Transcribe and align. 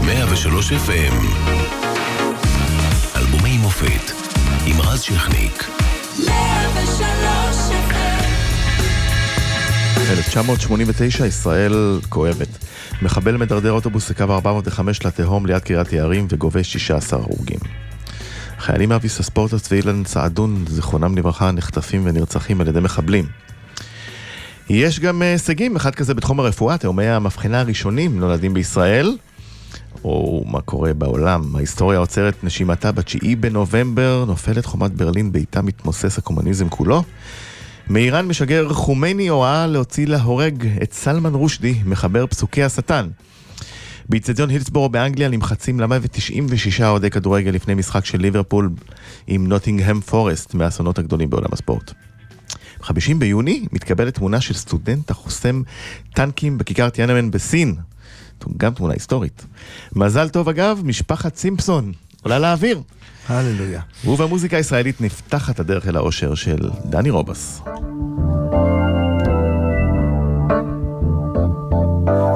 ב-103 0.00 0.88
FM. 0.88 1.14
אלבומי 3.16 3.58
מופת 3.58 4.12
עם 4.66 4.80
רז 4.80 5.00
שכניק. 5.00 5.64
1989, 10.10 11.26
ישראל 11.26 12.00
כואבת. 12.08 12.48
מחבל 13.02 13.36
מדרדר 13.36 13.72
אוטובוס 13.72 14.10
לקו 14.10 14.24
405 14.24 15.06
לתהום 15.06 15.46
ליד 15.46 15.62
קריית 15.62 15.92
יערים 15.92 16.26
וגובה 16.30 16.64
16 16.64 17.20
הרוגים. 17.20 17.60
חיילים 18.58 18.88
מאביס 18.88 19.20
הספורט 19.20 19.52
הצבאי 19.52 19.82
לנצעדון, 19.82 20.64
זיכרונם 20.68 21.18
לברכה, 21.18 21.50
נחטפים 21.50 22.02
ונרצחים 22.04 22.60
על 22.60 22.68
ידי 22.68 22.80
מחבלים. 22.80 23.24
יש 24.70 25.00
גם 25.00 25.22
אה, 25.22 25.32
הישגים, 25.32 25.76
אחד 25.76 25.94
כזה 25.94 26.14
בתחום 26.14 26.40
הרפואה, 26.40 26.78
תאומי 26.78 27.06
המבחנה 27.06 27.60
הראשונים 27.60 28.20
נולדים 28.20 28.54
בישראל, 28.54 29.16
או 30.04 30.44
מה 30.46 30.60
קורה 30.60 30.94
בעולם. 30.94 31.56
ההיסטוריה 31.56 31.98
עוצרת 31.98 32.44
נשימתה 32.44 32.92
ב-9 32.92 33.36
בנובמבר, 33.40 34.24
נופלת 34.26 34.66
חומת 34.66 34.92
ברלין, 34.92 35.32
באיתה 35.32 35.62
מתמוסס 35.62 36.18
הקומוניזם 36.18 36.68
כולו. 36.68 37.02
מאיראן 37.90 38.26
משגר 38.26 38.72
חומייני 38.72 39.28
הוראה 39.28 39.66
להוציא 39.66 40.06
להורג 40.06 40.66
את 40.82 40.92
סלמן 40.92 41.34
רושדי, 41.34 41.74
מחבר 41.84 42.26
פסוקי 42.26 42.62
השטן. 42.62 43.08
באיצטדיון 44.08 44.50
הילסבורו 44.50 44.88
באנגליה 44.88 45.28
נמחצים 45.28 45.80
למוות 45.80 46.10
96 46.12 46.80
אוהדי 46.80 47.10
כדורגל 47.10 47.50
לפני 47.50 47.74
משחק 47.74 48.04
של 48.04 48.20
ליברפול 48.20 48.70
עם 49.26 49.46
נוטינגהם 49.46 50.00
פורסט, 50.00 50.54
מהאסונות 50.54 50.98
הגדולים 50.98 51.30
בעולם 51.30 51.48
הספורט. 51.52 51.92
ב-50 52.80 53.14
ביוני 53.18 53.66
מתקבלת 53.72 54.14
תמונה 54.14 54.40
של 54.40 54.54
סטודנט 54.54 55.10
החוסם 55.10 55.62
טנקים 56.14 56.58
בכיכר 56.58 56.88
טיאנמן 56.88 57.30
בסין. 57.30 57.74
גם 58.56 58.74
תמונה 58.74 58.94
היסטורית. 58.94 59.46
מזל 59.96 60.28
טוב 60.28 60.48
אגב, 60.48 60.80
משפחת 60.84 61.36
סימפסון 61.36 61.92
עולה 62.22 62.38
לאוויר. 62.38 62.80
הללויה. 63.28 63.80
ובמוזיקה 64.04 64.56
הישראלית 64.56 65.00
נפתחת 65.00 65.60
הדרך 65.60 65.88
אל 65.88 65.96
האושר 65.96 66.34
של 66.34 66.70
דני 66.84 67.10
רובס. 67.10 67.60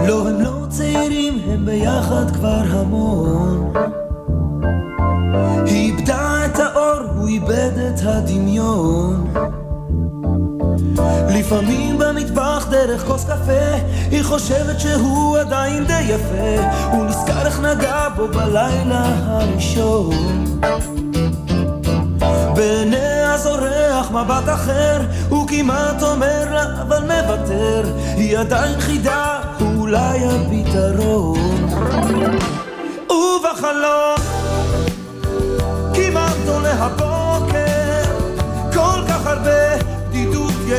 לא, 0.08 0.28
הם 0.28 0.41
לא 0.41 0.66
צעירים, 0.69 1.38
הם 1.46 1.66
ביחד 1.66 2.30
כבר 2.34 2.62
המון. 2.68 3.72
היא 5.66 5.92
איבדה 5.92 6.46
את 6.46 6.58
האור, 6.58 7.11
הוא 7.16 7.28
איבד 7.28 7.72
את 7.78 8.00
הדמיון. 8.02 9.33
לפעמים 11.47 11.98
במטבח 11.98 12.67
דרך 12.70 13.05
כוס 13.06 13.25
קפה 13.25 13.75
היא 14.11 14.23
חושבת 14.23 14.81
שהוא 14.81 15.39
עדיין 15.39 15.86
די 15.86 16.01
יפה. 16.03 16.69
הוא 16.92 17.05
נזכר 17.05 17.47
איך 17.47 17.61
נגע 17.61 18.09
בו 18.17 18.28
בלילה 18.28 19.05
הראשון. 19.27 20.45
בעיניה 22.55 23.39
זורח 23.39 24.11
מבט 24.11 24.48
אחר 24.55 25.01
הוא 25.28 25.48
כמעט 25.48 26.03
אומר 26.03 26.55
לה 26.55 26.83
אבל 26.83 27.03
מוותר 27.03 27.83
היא 28.17 28.39
עדיין 28.39 28.81
חידה 28.81 29.41
אולי 29.61 30.20
הפתרון. 30.27 31.69
ובחלום 33.11 34.44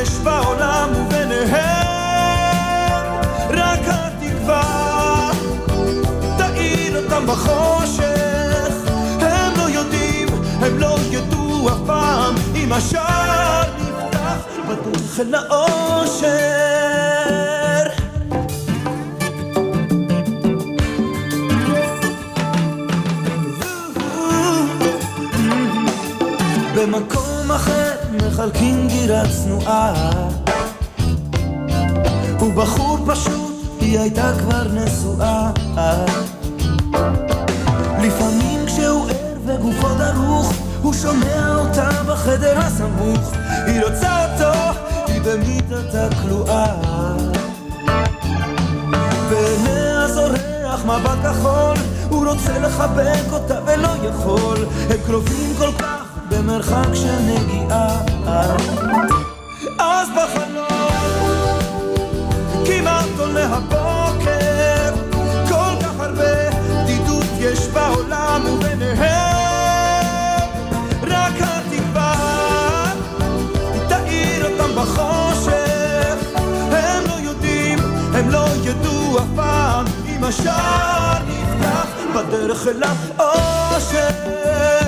יש 0.06 0.18
בעולם 0.18 0.88
וביניהם 0.96 1.56
רק 3.50 3.80
התקווה. 3.86 5.30
תאיר 6.38 6.96
אותם 7.04 7.26
בחושך 7.26 8.74
הם 9.20 9.52
לא 9.56 9.62
יודעים, 9.62 10.28
הם 10.60 10.78
לא 10.78 10.96
ידעו 11.10 11.68
אף 11.68 11.78
פעם. 11.86 12.34
אם 12.54 12.72
השער 12.72 13.64
נפתח 13.78 14.46
בדרך 14.68 15.20
אל 15.20 15.34
האושר 15.34 16.26
במקום 26.74 27.52
אחר 27.52 27.85
מחלקים 28.36 28.88
גירה 28.88 29.22
צנועה. 29.28 29.92
הוא 32.38 32.52
בחור 32.54 32.98
פשוט, 33.06 33.52
היא 33.80 33.98
הייתה 33.98 34.32
כבר 34.38 34.62
נשואה. 34.72 35.50
לפעמים 38.02 38.66
כשהוא 38.66 39.10
ער 39.10 39.36
וגופו 39.46 39.88
דרוך 39.94 40.52
הוא 40.82 40.94
שומע 40.94 41.56
אותה 41.56 41.90
בחדר 42.06 42.58
הסמוך. 42.58 43.32
היא 43.66 43.80
רוצה 43.84 44.26
אותו, 44.26 44.80
היא 45.06 45.20
במיטתה 45.20 46.08
כלואה 46.22 46.76
בעיניה 49.30 50.08
זורח 50.08 50.84
מבט 50.84 51.18
כחול 51.24 51.76
הוא 52.08 52.26
רוצה 52.26 52.58
לחבק 52.58 53.32
אותה 53.32 53.58
ולא 53.66 54.08
יכול. 54.08 54.66
הם 54.90 54.98
קרובים 55.06 55.54
כל 55.58 55.72
כך 55.78 56.05
במרחק 56.46 56.94
של 56.94 57.18
נגיעה 57.22 57.98
אז 59.78 60.08
בחלום 60.10 61.58
כמעט 62.66 63.08
עולה 63.18 63.46
הבוקר 63.46 64.94
כל 65.48 65.84
כך 65.84 66.00
הרבה 66.00 66.50
בדידות 66.82 67.24
יש 67.38 67.68
בעולם 67.68 68.42
וביניהם 68.52 70.48
רק 71.02 71.34
התקווה 71.40 72.14
תאיר 73.88 74.46
אותם 74.46 74.74
בחושך 74.76 76.16
הם 76.70 77.04
לא 77.06 77.14
יודעים, 77.22 77.78
הם 78.14 78.30
לא 78.30 78.46
ידעו 78.64 79.18
אף 79.18 79.24
פעם. 79.36 79.84
אם 80.08 80.24
השער 80.24 81.18
נפתח 81.28 81.88
בדרך 82.14 82.66
אל 82.66 82.82
האושר 83.18 84.85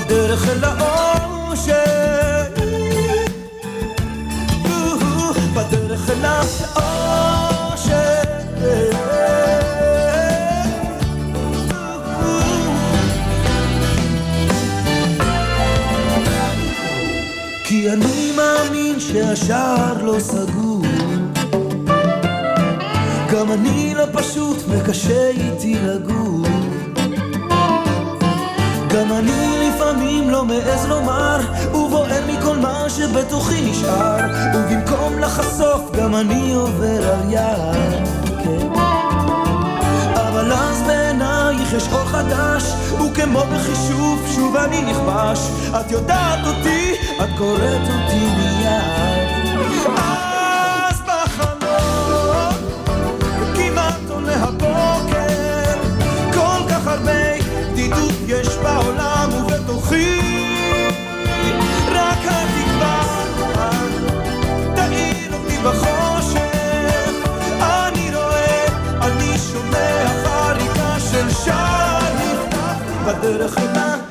בדרך 0.00 0.48
אל 0.48 0.64
האושר 0.64 2.00
אל 6.10 6.24
האושר 6.24 8.10
כי 17.64 17.90
אני 17.92 18.32
מאמין 18.36 19.00
שהשער 19.00 20.04
לא 20.04 20.16
סגור. 20.18 20.82
גם 23.32 23.52
אני 23.52 23.94
לא 23.94 24.04
פשוט 24.12 24.56
וקשה 24.68 25.28
איתי 25.28 25.74
לגור 25.74 26.49
גם 29.00 29.12
אני 29.12 29.68
לפעמים 29.68 30.30
לא 30.30 30.44
מעז 30.44 30.86
לומר, 30.86 31.38
ובוער 31.74 32.26
מכל 32.26 32.56
מה 32.56 32.84
שבתוכי 32.88 33.70
נשאר, 33.70 34.16
ובמקום 34.54 35.18
לחשוף 35.18 35.90
גם 35.96 36.14
אני 36.14 36.52
עובר 36.54 37.12
על 37.12 37.32
יד, 37.32 38.08
כן. 38.44 38.68
אבל 40.14 40.52
אז 40.52 40.82
בעינייך 40.82 41.72
יש 41.72 41.88
אור 41.92 42.04
חדש, 42.04 42.62
וכמו 42.92 43.40
בחישוב 43.40 44.26
שוב 44.34 44.56
אני 44.56 44.82
נכבש, 44.82 45.38
את 45.80 45.90
יודעת 45.90 46.46
אותי, 46.46 46.92
את 47.22 47.28
קוראת 47.38 47.80
אותי 47.80 48.26
מיד. 48.36 49.28
אז 49.96 51.00
בחלום, 51.00 52.54
כמעט 53.54 54.10
עולה 54.10 54.34
הבוקר, 54.34 54.69
יש 58.70 58.84
בעולם 58.84 59.30
ובתוכי. 59.34 60.20
רק 61.92 62.18
התקווה 62.24 63.02
תאיר 64.74 65.32
אותי 65.32 65.58
בחושך. 65.58 67.14
אני 67.60 68.10
רואה, 68.14 68.66
אני 69.02 69.38
שומע 69.38 70.08
חריקה 70.24 71.00
של 71.00 71.30
שער. 71.30 72.00
נפתח 72.14 72.76
בדרך 73.06 73.58
אליי 73.58 74.09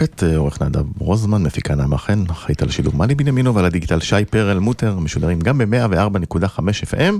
מופת, 0.00 0.22
אה, 0.22 0.36
עורך 0.36 0.62
נדב 0.62 0.84
רוזמן, 0.98 1.42
מפיקה 1.42 1.74
נעמה 1.74 1.98
חן, 1.98 2.24
אחראית 2.30 2.62
על 2.62 2.70
שילוב 2.70 2.96
מאלי 2.96 3.14
בנימינו 3.14 3.54
ועל 3.54 3.64
הדיגיטל 3.64 4.00
שי 4.00 4.24
פרל 4.30 4.58
מוטר, 4.58 4.98
משודרים 4.98 5.40
גם 5.40 5.58
ב-104.5 5.58 6.58
FM, 6.84 7.14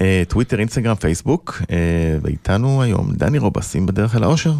אה, 0.00 0.22
טוויטר, 0.28 0.58
אינסטגרם, 0.58 0.94
פייסבוק, 0.94 1.62
אה, 1.70 1.76
ואיתנו 2.22 2.82
היום 2.82 3.12
דני 3.12 3.38
רובסים 3.38 3.86
בדרך 3.86 4.16
אל 4.16 4.22
האושר. 4.22 4.52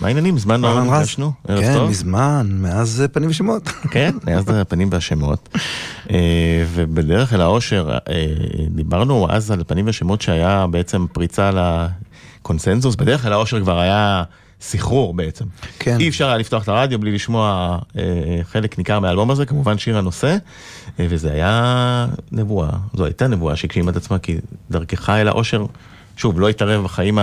מה 0.00 0.06
העניינים? 0.06 0.38
זמן 0.38 0.60
לא 0.60 0.84
נפגשנו? 0.84 1.32
כן, 1.46 1.78
מזמן, 1.88 2.46
מאז 2.50 3.02
פנים 3.12 3.30
ושמות. 3.30 3.68
כן, 3.94 4.14
מאז 4.26 4.44
הפנים 4.48 4.88
והשמות. 4.92 5.56
ובדרך 6.74 7.32
אל 7.34 7.40
האושר, 7.40 7.98
דיברנו 8.68 9.26
אז 9.30 9.50
על 9.50 9.62
פנים 9.66 9.84
ושמות 9.88 10.22
שהיה 10.22 10.66
בעצם 10.70 11.06
פריצה 11.12 11.50
לקונסנזוס, 12.40 12.96
בדרך 12.96 13.26
אל 13.26 13.32
האושר 13.32 13.60
כבר 13.60 13.80
היה... 13.80 14.24
סחרור 14.62 15.14
בעצם. 15.14 15.44
כן. 15.78 15.96
אי 16.00 16.08
אפשר 16.08 16.28
היה 16.28 16.38
לפתוח 16.38 16.62
את 16.62 16.68
הרדיו 16.68 16.98
בלי 16.98 17.12
לשמוע 17.12 17.78
אה, 17.98 18.40
חלק 18.42 18.78
ניכר 18.78 19.00
מהאלבום 19.00 19.30
הזה, 19.30 19.46
כמובן 19.46 19.78
שיר 19.78 19.98
הנושא, 19.98 20.36
אה, 21.00 21.06
וזה 21.08 21.32
היה 21.32 22.06
נבואה, 22.32 22.70
זו 22.94 23.04
הייתה 23.04 23.28
נבואה 23.28 23.56
שהגשימה 23.56 23.90
את 23.90 23.96
עצמה, 23.96 24.18
כי 24.18 24.36
דרכך 24.70 25.10
אל 25.10 25.28
האושר 25.28 25.66
שוב, 26.22 26.40
לא 26.40 26.48
התערב 26.48 26.84
בחיים 26.84 27.18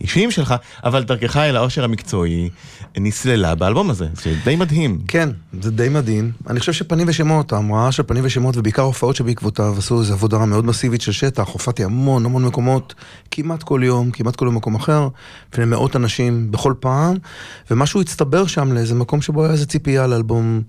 האישיים 0.00 0.30
שלך, 0.30 0.54
אבל 0.84 1.02
דרכך 1.02 1.36
אל 1.36 1.56
העושר 1.56 1.84
המקצועי 1.84 2.50
נסללה 2.98 3.54
באלבום 3.54 3.90
הזה, 3.90 4.06
זה 4.22 4.34
די 4.44 4.56
מדהים. 4.56 4.98
כן, 5.08 5.28
זה 5.62 5.70
די 5.70 5.88
מדהים. 5.88 6.32
אני 6.48 6.60
חושב 6.60 6.72
שפנים 6.72 7.06
ושמות, 7.08 7.52
ההמראה 7.52 7.92
של 7.92 8.02
פנים 8.02 8.24
ושמות, 8.26 8.56
ובעיקר 8.56 8.82
הופעות 8.82 9.16
שבעקבותיו, 9.16 9.74
עשו 9.78 10.00
איזו 10.00 10.12
עבודה 10.12 10.38
מאוד 10.38 10.64
מסיבית 10.64 11.00
של 11.00 11.12
שטח, 11.12 11.48
הופעתי 11.48 11.84
המון 11.84 12.24
המון 12.24 12.44
מקומות, 12.44 12.94
כמעט 13.30 13.62
כל 13.62 13.80
יום, 13.84 14.10
כמעט 14.10 14.36
כל 14.36 14.44
יום 14.44 14.54
מקום 14.54 14.74
אחר, 14.74 15.08
לפני 15.52 15.64
מאות 15.64 15.96
אנשים 15.96 16.50
בכל 16.50 16.74
פעם, 16.80 17.16
ומשהו 17.70 18.00
הצטבר 18.00 18.46
שם 18.46 18.72
לאיזה 18.72 18.94
מקום 18.94 19.22
שבו 19.22 19.44
היה 19.44 19.52
איזה 19.52 19.66
ציפייה 19.66 20.06
לאלבום. 20.06 20.62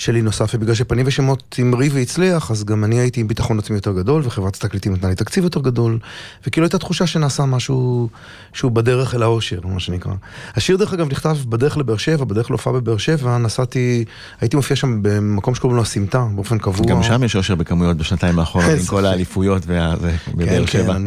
שלי 0.00 0.22
נוסף, 0.22 0.50
ובגלל 0.54 0.74
שפנים 0.74 1.06
ושמות 1.08 1.56
המריא 1.58 1.90
והצליח, 1.92 2.50
אז 2.50 2.64
גם 2.64 2.84
אני 2.84 3.00
הייתי 3.00 3.20
עם 3.20 3.28
ביטחון 3.28 3.58
עצמי 3.58 3.76
יותר 3.76 3.92
גדול, 3.92 4.22
וחברת 4.24 4.54
התקליטים 4.54 4.92
נתנה 4.92 5.08
לי 5.08 5.14
תקציב 5.14 5.44
יותר 5.44 5.60
גדול, 5.60 5.98
וכאילו 6.46 6.64
הייתה 6.66 6.78
תחושה 6.78 7.06
שנעשה 7.06 7.44
משהו 7.44 8.08
שהוא 8.52 8.72
בדרך 8.72 9.14
אל 9.14 9.22
האושר, 9.22 9.60
מה 9.64 9.80
שנקרא. 9.80 10.12
השיר 10.56 10.76
דרך 10.76 10.92
אגב 10.92 11.08
נכתב 11.10 11.36
בדרך 11.48 11.78
לבאר 11.78 11.96
שבע, 11.96 12.24
בדרך 12.24 12.50
להופעה 12.50 12.72
בבאר 12.72 12.96
שבע, 12.96 13.38
נסעתי, 13.38 14.04
הייתי 14.40 14.56
מופיע 14.56 14.76
שם 14.76 14.98
במקום 15.02 15.54
שקוראים 15.54 15.76
לו 15.76 15.82
הסמטה, 15.82 16.26
באופן 16.34 16.58
קבוע. 16.58 16.86
גם 16.86 17.02
שם 17.02 17.24
יש 17.24 17.36
אושר 17.36 17.54
בכמויות 17.54 17.96
בשנתיים 17.96 18.38
האחרונות, 18.38 18.70
עם 18.70 18.86
כל 18.86 19.06
האליפויות 19.06 19.66
בבאר 19.66 19.98
כן, 20.36 20.66
שבע. 20.66 20.94
כן, 20.94 21.02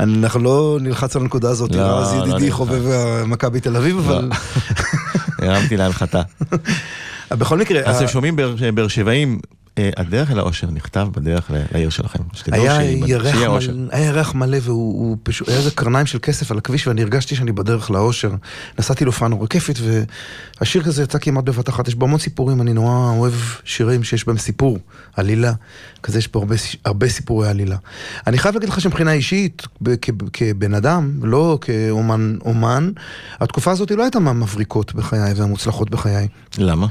אנחנו 0.00 0.40
לא 0.40 0.78
נלחץ 0.80 1.16
על 1.16 1.22
הנקודה 1.22 1.50
הזאת, 1.50 1.74
לא, 1.74 1.98
אז 2.00 2.14
לא 2.14 2.34
ידידי 2.34 2.50
חובב 2.50 2.82
מכבי 3.26 3.60
תל 3.60 3.76
אביב, 3.76 3.98
אבל... 3.98 4.28
הרמתי 5.42 5.76
להנחתה. 5.76 6.22
בכל 7.30 7.58
מקרה... 7.58 7.80
אז 7.80 7.96
אתם 7.96 8.08
שומעים 8.08 8.36
באר 8.74 8.88
שבעים, 8.88 9.40
אה, 9.78 9.90
הדרך 9.96 10.30
אל 10.30 10.38
האושר 10.38 10.66
נכתב 10.70 11.08
בדרך 11.12 11.50
לעיר 11.72 11.90
שלכם. 11.90 12.18
היה 13.90 14.06
ירח 14.06 14.34
מלא 14.34 14.58
והוא 14.62 15.16
פשוט, 15.22 15.48
היה 15.48 15.58
איזה 15.58 15.70
קרניים 15.70 16.06
של 16.06 16.18
כסף 16.22 16.50
על 16.50 16.58
הכביש 16.58 16.86
ואני 16.86 17.02
הרגשתי 17.02 17.36
שאני 17.36 17.52
בדרך 17.52 17.90
לאושר. 17.90 18.30
נסעתי 18.78 19.04
להופעה 19.04 19.28
נורא 19.28 19.46
כיפית 19.46 19.78
והשיר 20.60 20.82
כזה 20.82 21.02
יצא 21.02 21.18
כמעט 21.18 21.44
בבת 21.44 21.68
אחת. 21.68 21.88
יש 21.88 21.94
בו 21.94 22.06
המון 22.06 22.18
סיפורים, 22.18 22.60
אני 22.60 22.72
נורא 22.72 23.10
אוהב 23.10 23.32
שירים 23.64 24.04
שיש 24.04 24.26
בהם 24.26 24.38
סיפור, 24.38 24.78
עלילה. 25.16 25.52
כזה 26.02 26.18
יש 26.18 26.26
פה 26.26 26.38
הרבה, 26.38 26.54
הרבה 26.84 27.08
סיפורי 27.08 27.48
עלילה. 27.48 27.76
אני 28.26 28.38
חייב 28.38 28.54
להגיד 28.54 28.68
לך 28.68 28.80
שמבחינה 28.80 29.12
אישית, 29.12 29.66
כבן 30.32 30.74
אדם, 30.74 31.12
לא 31.22 31.58
כאומן, 31.60 32.36
אומן, 32.44 32.90
התקופה 33.40 33.70
הזאת 33.70 33.90
לא 33.90 34.02
הייתה 34.02 34.18
מהמבריקות 34.18 34.94
בחיי 34.94 35.32
והמוצלחות 35.36 35.90
בחיי. 35.90 36.28
למה? 36.58 36.86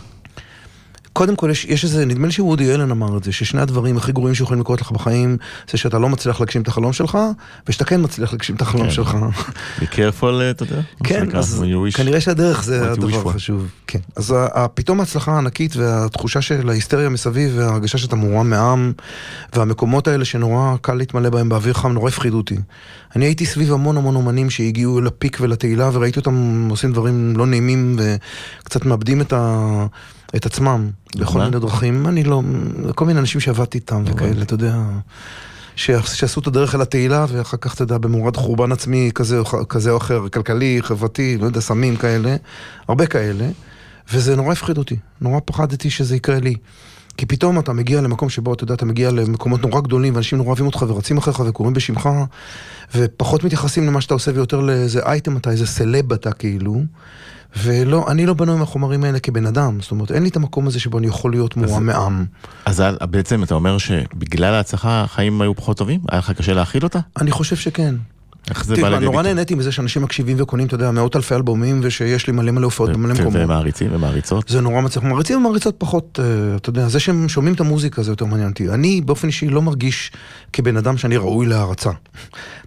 קודם 1.18 1.36
כל, 1.36 1.50
יש, 1.52 1.66
יש 1.66 1.84
איזה, 1.84 2.06
נדמה 2.06 2.28
לי 2.28 2.34
שוודי 2.34 2.74
אלן 2.74 2.92
אמר 2.92 3.18
את 3.18 3.24
זה, 3.24 3.32
ששני 3.32 3.62
הדברים 3.62 3.98
הכי 3.98 4.12
גרועים 4.12 4.36
שיכולים 4.36 4.62
לקרות 4.62 4.82
לך 4.82 4.92
בחיים, 4.92 5.38
זה 5.72 5.78
שאתה 5.78 6.00
לא 6.00 6.10
מצליח 6.10 6.40
להגשים 6.40 6.62
את 6.62 6.68
החלום 6.68 6.94
שלך, 6.94 7.18
ושאתה 7.68 7.86
כן 7.86 8.04
מצליח 8.04 8.34
להגשים 8.34 8.56
את 8.56 8.62
החלום 8.62 8.84
כן. 8.84 8.92
שלך. 8.92 9.18
be 9.80 9.84
careful, 9.84 10.26
אתה 10.52 10.64
יודע? 10.64 10.82
כן, 11.04 11.36
אז 11.36 11.66
כנראה 11.94 12.22
שהדרך 12.22 12.64
זה 12.64 12.92
הדבר 12.92 13.30
החשוב. 13.30 13.68
כן, 13.88 14.00
אז 14.16 14.36
פתאום 14.74 15.00
ההצלחה 15.00 15.32
הענקית 15.32 15.76
והתחושה 15.76 16.42
של 16.42 16.70
ההיסטריה 16.70 17.10
מסביב, 17.10 17.54
וההרגשה 17.56 17.98
שאתה 17.98 18.16
מורם 18.16 18.50
מעם, 18.50 18.94
והמקומות 19.56 20.08
האלה 20.08 20.26
שנורא 20.26 20.76
קל 20.82 20.94
להתמלא 20.94 21.30
בהם 21.30 21.50
באוויר 21.50 21.74
חם, 21.74 21.92
נורא 21.92 22.10
הפחידו 22.10 22.38
אותי. 22.38 22.58
אני 23.16 23.26
הייתי 23.26 23.46
סביב 23.46 23.74
המון 23.74 23.98
המון 23.98 24.16
אומנים 24.16 24.50
שהגיעו 24.50 25.02
לפיק 25.02 25.38
ולתהילה, 25.42 25.90
וראיתי 25.94 26.20
אותם 26.20 26.68
עושים 26.70 26.94
דברים 26.94 27.34
לא 27.38 27.46
נעימים, 27.46 28.00
וקצת 28.00 28.86
מאבדים 28.86 29.22
את 29.22 29.34
ה... 29.34 29.86
את 30.36 30.46
עצמם 30.46 30.90
בכל 31.16 31.40
מיני 31.40 31.60
דרכים. 31.60 32.08
אני 32.08 32.24
לא, 32.24 32.42
כל 32.96 33.06
מיני 33.06 33.20
אנשים 33.20 33.42
שעבדתי 33.42 33.78
איתם 33.78 34.04
וכאלה, 34.08 34.42
אתה 34.42 34.54
יודע, 34.54 34.76
שעשו 35.76 36.40
את 36.40 36.48
הדרך 36.48 36.76
אל 36.76 36.82
התהילה, 36.82 37.26
ואחר 37.30 37.58
כך, 37.58 37.74
אתה 37.74 37.84
יודע, 37.84 37.98
במורד 37.98 38.38
חורבן 38.38 38.72
עצמי 38.72 39.12
כזה, 39.16 39.42
כזה 39.70 39.92
או 39.92 39.98
אחר, 39.98 40.30
כלכלי, 40.30 40.80
חברתי, 40.82 41.38
לא 41.38 41.46
יודע, 41.46 41.60
סמים 41.60 41.96
כאלה, 41.96 42.36
הרבה 42.88 43.06
כאלה, 43.06 43.50
וזה 44.14 44.36
נורא 44.36 44.52
הפחיד 44.52 44.78
אותי, 44.78 44.96
נורא 45.22 45.40
פחדתי 45.46 45.90
שזה 45.90 46.16
יקרה 46.16 46.40
לי. 46.40 46.56
כי 47.18 47.26
פתאום 47.26 47.60
אתה 47.60 47.74
מגיע 47.74 48.02
למקום 48.02 48.30
שבו, 48.30 48.54
אתה 48.54 48.64
יודע, 48.64 48.74
אתה 48.74 48.86
מגיע 48.86 49.12
למקומות 49.12 49.62
נורא 49.62 49.82
גדולים, 49.82 50.14
ואנשים 50.14 50.38
נורא 50.38 50.48
אוהבים 50.48 50.66
אותך 50.66 50.86
ורצים 50.88 51.18
אחריך 51.18 51.40
וקוראים 51.40 51.74
בשמך, 51.74 52.10
ופחות 52.96 53.44
מתייחסים 53.44 53.88
למה 53.88 54.02
שאתה 54.02 54.14
עושה 54.14 54.32
ויותר 54.34 54.60
לאיזה 54.60 55.00
אייטם 55.06 55.38
אתה, 55.38 55.52
איזה 55.52 55.68
סלב 55.68 56.14
אתה 56.14 56.32
כאילו. 56.32 56.82
ולא, 57.56 58.06
אני 58.12 58.26
לא 58.26 58.34
בנוי 58.34 58.56
מהחומרים 58.56 59.04
האלה 59.04 59.20
כבן 59.20 59.46
אדם, 59.46 59.82
זאת 59.82 59.92
אומרת, 59.92 60.12
אין 60.12 60.24
לי 60.24 60.30
את 60.30 60.36
המקום 60.36 60.68
הזה 60.68 60.80
שבו 60.80 60.98
אני 60.98 61.08
יכול 61.08 61.32
להיות 61.32 61.56
מורם 61.56 61.86
מעם. 61.86 62.26
אז 62.66 62.84
בעצם 63.02 63.44
אתה 63.44 63.56
אומר 63.56 63.78
שבגלל 63.78 64.54
ההצלחה 64.54 65.02
החיים 65.02 65.42
היו 65.42 65.56
פחות 65.56 65.78
טובים? 65.78 66.00
היה 66.10 66.20
לך 66.20 66.32
קשה 66.32 66.54
להכיל 66.54 66.84
אותה? 66.84 67.00
אני 67.22 67.32
חושב 67.32 67.56
שכן. 67.56 67.96
איך 68.50 68.66
זה 68.66 68.76
בא 68.76 68.82
לידי 68.82 68.96
ביטוי? 68.96 69.06
נורא 69.06 69.24
נהניתי 69.24 69.56
מזה 69.56 69.72
שאנשים 69.72 70.02
מקשיבים 70.02 70.38
וקונים, 70.40 70.68
אתה 70.68 70.76
יודע, 70.76 70.92
מאות 70.92 71.16
אלפי 71.16 71.36
אלבומים, 71.36 71.80
ושיש 71.84 72.28
לי 72.28 72.34
מלא 72.34 72.52
מלא 72.52 72.66
הופעות 72.66 72.90
במלא 72.90 73.14
מקומות. 73.14 73.34
ומעריצים 73.36 73.90
ומעריצות? 73.94 74.50
זה 74.50 74.62
נורא 74.62 74.82
מצליח. 74.82 75.04
מעריצים 75.04 75.38
ומעריצות 75.38 75.76
פחות, 75.78 76.20
אה, 76.24 76.56
אתה 76.56 76.70
יודע, 76.70 76.88
זה 76.88 77.00
שהם 77.00 77.30
שומעים 77.30 77.54
את 77.54 77.60
המוזיקה 77.60 78.04
זה 78.04 78.12
יותר 78.12 78.26
מעניין 78.26 78.50
אותי. 78.50 78.70
אני 78.70 79.02
באופן 79.02 79.28
אישי 79.28 79.48
לא 79.48 79.62
מרגיש 79.62 80.12
כבן 80.54 80.78
אדם 80.78 80.98
שאני 80.98 81.18
ראוי 81.18 81.46
להערצה. 81.46 81.92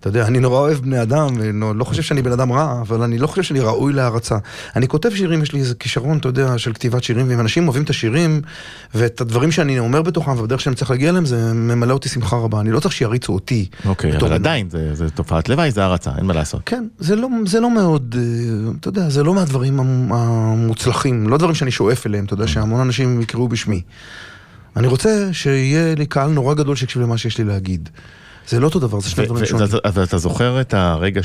אתה 0.00 0.08
יודע, 0.08 0.26
אני 0.26 0.40
נורא 0.40 0.58
אוהב 0.58 0.78
בני 0.78 1.02
אדם, 1.02 1.28
ולא 1.38 1.84
חושב 1.84 2.02
שאני 2.02 2.22
בן 2.22 2.32
אדם 2.32 2.52
רע, 2.52 2.80
אבל 2.80 3.02
אני 3.02 3.18
לא 3.18 3.26
חושב 3.26 3.42
שאני 3.42 3.60
ראוי 3.60 3.92
להערצה. 3.92 4.36
אני 4.76 4.88
כותב 4.88 5.10
שירים, 5.14 5.42
יש 5.42 5.52
לי 5.52 5.60
איזה 5.60 5.74
כישרון, 5.74 6.18
אתה 6.18 6.28
יודע, 6.28 6.58
של 6.58 6.72
כתיבת 6.72 7.04
שירים, 7.04 7.26
ואם 7.28 7.40
אנשים 7.40 7.64
אוהבים 7.64 7.82
את 7.82 7.90
השירים, 7.90 8.40
ואת 8.94 9.20
הדברים 9.20 9.52
שאני 9.52 9.78
אומר 9.78 10.02
בתוכם, 10.02 10.38
ובדרך 10.38 10.60
שאני 10.60 10.76
צריך 10.76 10.90
להגיע 10.90 11.10
אליהם, 11.10 11.26
זה 11.26 11.52
ממלא 11.54 11.92
אותי 11.92 12.08
שמחה 12.08 12.36
רבה. 12.36 12.60
אני 12.60 12.70
לא 12.70 12.80
צריך 12.80 12.94
שיריצו 12.94 13.32
אותי. 13.32 13.68
אוקיי, 13.86 14.16
אבל 14.16 14.32
עדיין, 14.32 14.70
זה, 14.70 14.94
זה 14.94 15.10
תופעת 15.10 15.48
לוואי, 15.48 15.69
זה 15.70 15.82
הערצה, 15.82 16.10
אין 16.18 16.26
מה 16.26 16.32
לעשות. 16.32 16.60
כן, 16.66 16.86
זה 16.98 17.16
לא, 17.16 17.28
זה 17.46 17.60
לא 17.60 17.70
מאוד, 17.70 18.16
אה, 18.18 18.22
אתה 18.80 18.88
יודע, 18.88 19.08
זה 19.08 19.22
לא 19.22 19.34
מהדברים 19.34 19.80
המוצלחים, 20.10 21.28
לא 21.28 21.38
דברים 21.38 21.54
שאני 21.54 21.70
שואף 21.70 22.06
אליהם, 22.06 22.24
אתה 22.24 22.34
יודע, 22.34 22.44
mm. 22.44 22.48
שהמון 22.48 22.80
אנשים 22.80 23.20
יקראו 23.20 23.48
בשמי. 23.48 23.82
אני 24.76 24.86
רוצה 24.86 25.28
שיהיה 25.32 25.94
לי 25.94 26.06
קהל 26.06 26.30
נורא 26.30 26.54
גדול 26.54 26.76
שיקשיב 26.76 27.02
למה 27.02 27.18
שיש 27.18 27.38
לי 27.38 27.44
להגיד. 27.44 27.88
זה 28.48 28.60
לא 28.60 28.66
אותו 28.66 28.78
דבר, 28.78 29.00
זה 29.00 29.10
שני 29.10 29.26
דברים 29.26 29.44
שונים. 29.44 29.66
אז 29.84 29.98
אתה 29.98 30.18
זוכר 30.18 30.60
את 30.60 30.74
הרגע 30.74 31.20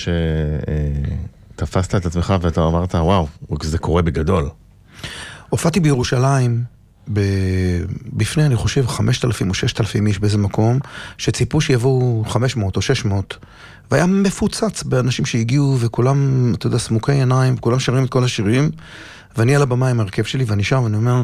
שתפסת 1.56 1.96
את 1.96 2.06
עצמך 2.06 2.34
ואתה 2.42 2.68
אמרת, 2.68 2.96
וואו, 2.96 3.28
זה 3.64 3.78
קורה 3.78 4.02
בגדול. 4.02 4.50
הופעתי 5.50 5.80
בירושלים. 5.80 6.75
בפני, 8.14 8.46
אני 8.46 8.56
חושב, 8.56 8.88
5,000 8.88 9.50
או 9.50 9.54
6,000 9.54 10.08
איש 10.08 10.20
באיזה 10.20 10.38
מקום, 10.38 10.80
שציפו 11.18 11.62
שיבואו 11.62 12.24
500 12.28 12.76
או 12.76 12.82
600, 12.82 13.38
והיה 13.92 14.06
מפוצץ 14.06 14.84
באנשים 14.84 15.26
שהגיעו, 15.26 15.78
וכולם, 15.80 16.52
אתה 16.58 16.68
יודע, 16.68 16.78
סמוכי 16.78 17.12
עיניים, 17.12 17.58
כולם 17.58 17.80
שרים 17.80 18.04
את 18.04 18.10
כל 18.10 18.24
השירים, 18.24 18.70
ואני 19.38 19.56
על 19.56 19.62
הבמה 19.62 19.90
עם 19.90 20.00
ההרכב 20.00 20.24
שלי, 20.24 20.44
ואני 20.44 20.64
שם, 20.64 20.84
ואני 20.84 20.98
אומר, 20.98 21.24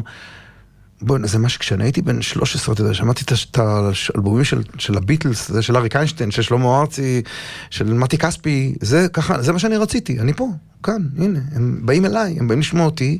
בואי, 1.02 1.20
זה 1.24 1.38
מה 1.38 1.48
שכשאני 1.48 1.84
הייתי 1.84 2.02
בן 2.02 2.22
13, 2.22 2.74
אתה 2.74 2.82
יודע, 2.82 2.94
שמעתי 2.94 3.24
את 3.50 3.58
האלבומים 3.58 4.44
של, 4.44 4.62
של 4.78 4.96
הביטלס, 4.96 5.50
זה 5.50 5.62
של 5.62 5.76
אריק 5.76 5.96
איינשטיין, 5.96 6.30
של 6.30 6.42
שלמה 6.42 6.80
ארצי, 6.80 7.22
של 7.70 7.94
מתי 7.94 8.18
כספי, 8.18 8.74
זה 8.80 9.06
ככה, 9.12 9.42
זה 9.42 9.52
מה 9.52 9.58
שאני 9.58 9.76
רציתי, 9.76 10.20
אני 10.20 10.32
פה, 10.32 10.48
כאן, 10.82 11.02
הנה, 11.18 11.38
הם 11.52 11.80
באים 11.82 12.04
אליי, 12.04 12.36
הם 12.38 12.48
באים 12.48 12.60
לשמוע 12.60 12.84
אותי, 12.84 13.18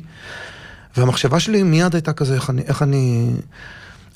והמחשבה 0.97 1.39
שלי 1.39 1.63
מיד 1.63 1.95
הייתה 1.95 2.13
כזה, 2.13 2.35
איך 2.35 2.49
אני, 2.49 2.61
איך 2.61 2.81
אני, 2.81 3.29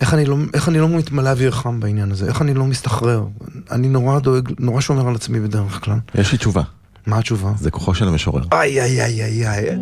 איך 0.02 0.14
אני, 0.14 0.26
לא, 0.26 0.38
איך 0.54 0.70
אני 0.70 0.80
לא 0.80 0.90
מתמלא 0.90 1.30
אוויר 1.30 1.52
חם 1.52 1.80
בעניין 1.80 2.12
הזה, 2.12 2.28
איך 2.28 2.42
אני 2.42 2.54
לא 2.54 2.66
מסתחרר. 2.66 3.24
אני 3.72 3.88
נורא 3.88 4.20
דואג, 4.20 4.50
נורא 4.60 4.82
שומר 4.82 5.08
על 5.08 5.16
עצמי 5.16 5.40
בדרך 5.40 5.80
כלל. 5.84 5.98
יש 6.16 6.32
לי 6.32 6.38
תשובה. 6.38 6.64
מה 7.08 7.20
התשובה? 7.20 7.52
זה 7.60 7.72
כוחו 7.72 7.96
של 7.96 8.08
המשורר. 8.08 8.44
איי, 8.52 8.82
איי, 8.82 9.02
איי, 9.04 9.24
איי, 9.24 9.48
איי. 9.48 9.78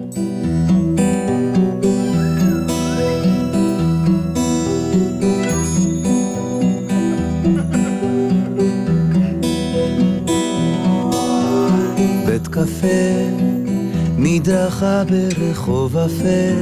בית 12.25 12.47
קפה 12.47 13.44
איתך 14.47 14.85
ברחוב 15.09 15.97
אפל, 15.97 16.55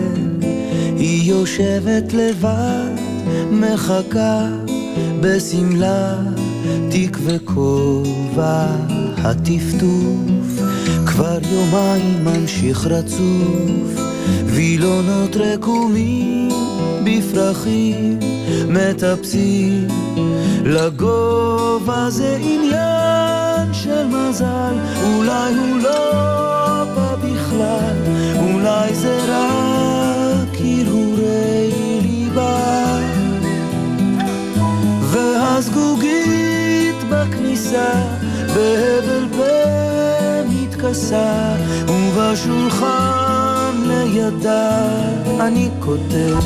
היא 0.98 1.32
יושבת 1.32 2.14
לבד, 2.14 2.90
מחכה 3.52 4.48
בשמלה, 5.22 6.16
תיק 6.92 7.18
וכובע, 7.26 8.66
הטפטוף, 9.18 10.62
כבר 11.06 11.38
יומיים 11.52 12.26
ממשיך 12.26 12.88
רצוף, 12.88 14.13
וילונות 14.46 15.36
רקומים 15.36 16.50
בפרחים 17.04 18.20
מטפסים 18.68 19.88
לגובה 20.66 22.10
זה 22.10 22.38
עניין 22.42 23.74
של 23.74 24.08
מזל, 24.08 24.74
אולי 25.04 25.54
הוא 25.54 25.78
לא 25.84 26.84
בא 26.96 27.16
בכלל, 27.16 27.96
אולי 28.40 28.96
זה 28.96 29.18
רק 29.28 30.58
הרהורי 30.60 31.72
ליבה. 32.02 33.00
והזגוגית 35.02 36.96
בכניסה, 37.10 37.92
בהבל 38.56 39.26
פה 39.38 39.44
מתכסה, 40.50 41.56
ובשולחן 41.88 43.23
לידה 44.14 44.80
אני 45.40 45.70
כותב. 45.80 46.38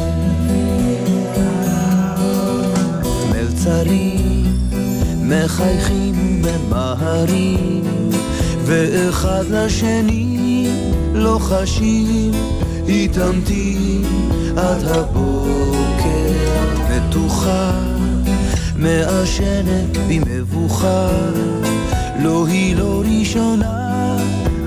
מלצרים 3.32 4.46
מחייכים 5.22 6.42
וממהרים, 6.44 7.84
ואחד 8.66 9.44
לשני 9.50 10.70
לוחשים, 11.14 12.32
התעמתי 12.90 14.02
עד 14.58 14.84
הבוקר 14.86 16.34
מתוחה, 16.90 17.72
מעשנת 18.76 19.98
במבוכה, 20.08 21.10
לא 22.20 22.48
היא 22.48 22.76
לא 22.76 23.04
ראשונה, 23.06 24.18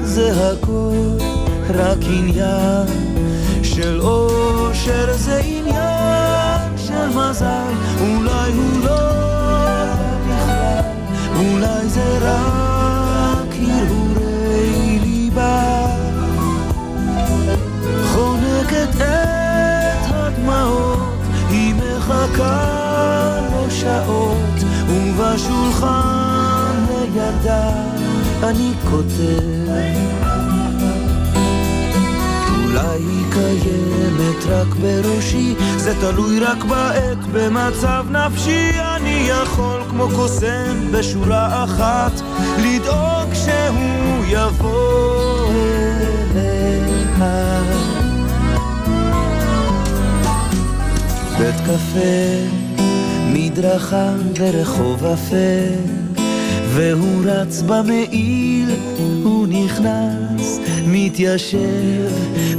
זה 0.03 0.53
הכל 0.53 1.30
רק 1.75 1.99
עניין 2.03 2.87
של 3.63 4.01
אושר, 4.01 5.17
זה 5.17 5.41
עניין 5.45 6.77
של 6.77 7.09
מזל, 7.09 7.73
אולי 8.01 8.53
הוא 8.53 8.85
לא 8.85 9.11
בכלל, 10.29 10.83
אולי 11.37 11.89
זה 11.89 12.19
רק 12.21 13.55
הרהורי 13.69 14.99
ליבה. 15.03 15.87
חונקת 18.13 18.97
את 18.97 20.11
הדמעות, 20.11 21.21
היא 21.49 21.75
מחכה 21.75 23.39
לו 23.53 23.71
שעות, 23.71 24.65
ובשולחן 24.89 26.85
לידה 26.91 27.71
אני 28.43 28.73
כותב. 28.91 30.40
אולי 32.71 32.99
היא 32.99 33.33
קיימת 33.33 34.45
רק 34.49 34.75
בראשי, 34.81 35.55
זה 35.77 35.95
תלוי 36.01 36.39
רק 36.41 36.65
בעת, 36.65 37.19
במצב 37.33 38.05
נפשי. 38.11 38.71
אני 38.97 39.29
יכול 39.29 39.81
כמו 39.91 40.09
קוסם 40.17 40.93
בשורה 40.93 41.65
אחת, 41.65 42.13
לדאוג 42.59 43.35
שהוא 43.35 44.25
יבוא 44.29 45.51
אליה. 45.51 46.71
בית 51.39 51.61
קפה, 51.61 52.57
מדרכה 53.33 54.11
ורחוב 54.39 55.05
אפל, 55.05 55.75
והוא 56.69 57.25
רץ 57.25 57.63
במעיל, 57.67 58.71
הוא 59.23 59.40
נכנס, 59.71 60.59
מתיישב 60.87 62.11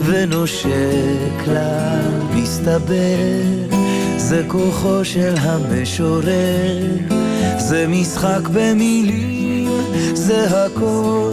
ונושק 0.05 1.47
לה, 1.47 1.99
מסתבר, 2.33 3.67
זה 4.17 4.43
כוחו 4.47 5.05
של 5.05 5.33
המשורר, 5.39 6.79
זה 7.57 7.85
משחק 7.87 8.47
במילים, 8.53 9.71
זה 10.13 10.65
הכל 10.65 11.31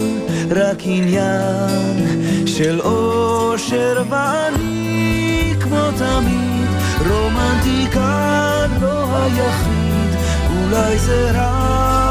רק 0.49 0.77
עניין 0.85 2.45
של 2.45 2.81
אושר 2.81 4.03
ואני 4.09 5.53
כמו 5.59 5.91
תמיד, 5.97 6.69
רומנטיקה 7.09 8.65
לא 8.81 9.17
היחיד, 9.17 10.19
אולי 10.49 10.99
זה 10.99 11.31
רק 11.33 12.08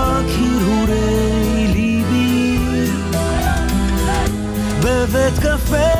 בבית 5.09 5.39
קפה 5.39 5.91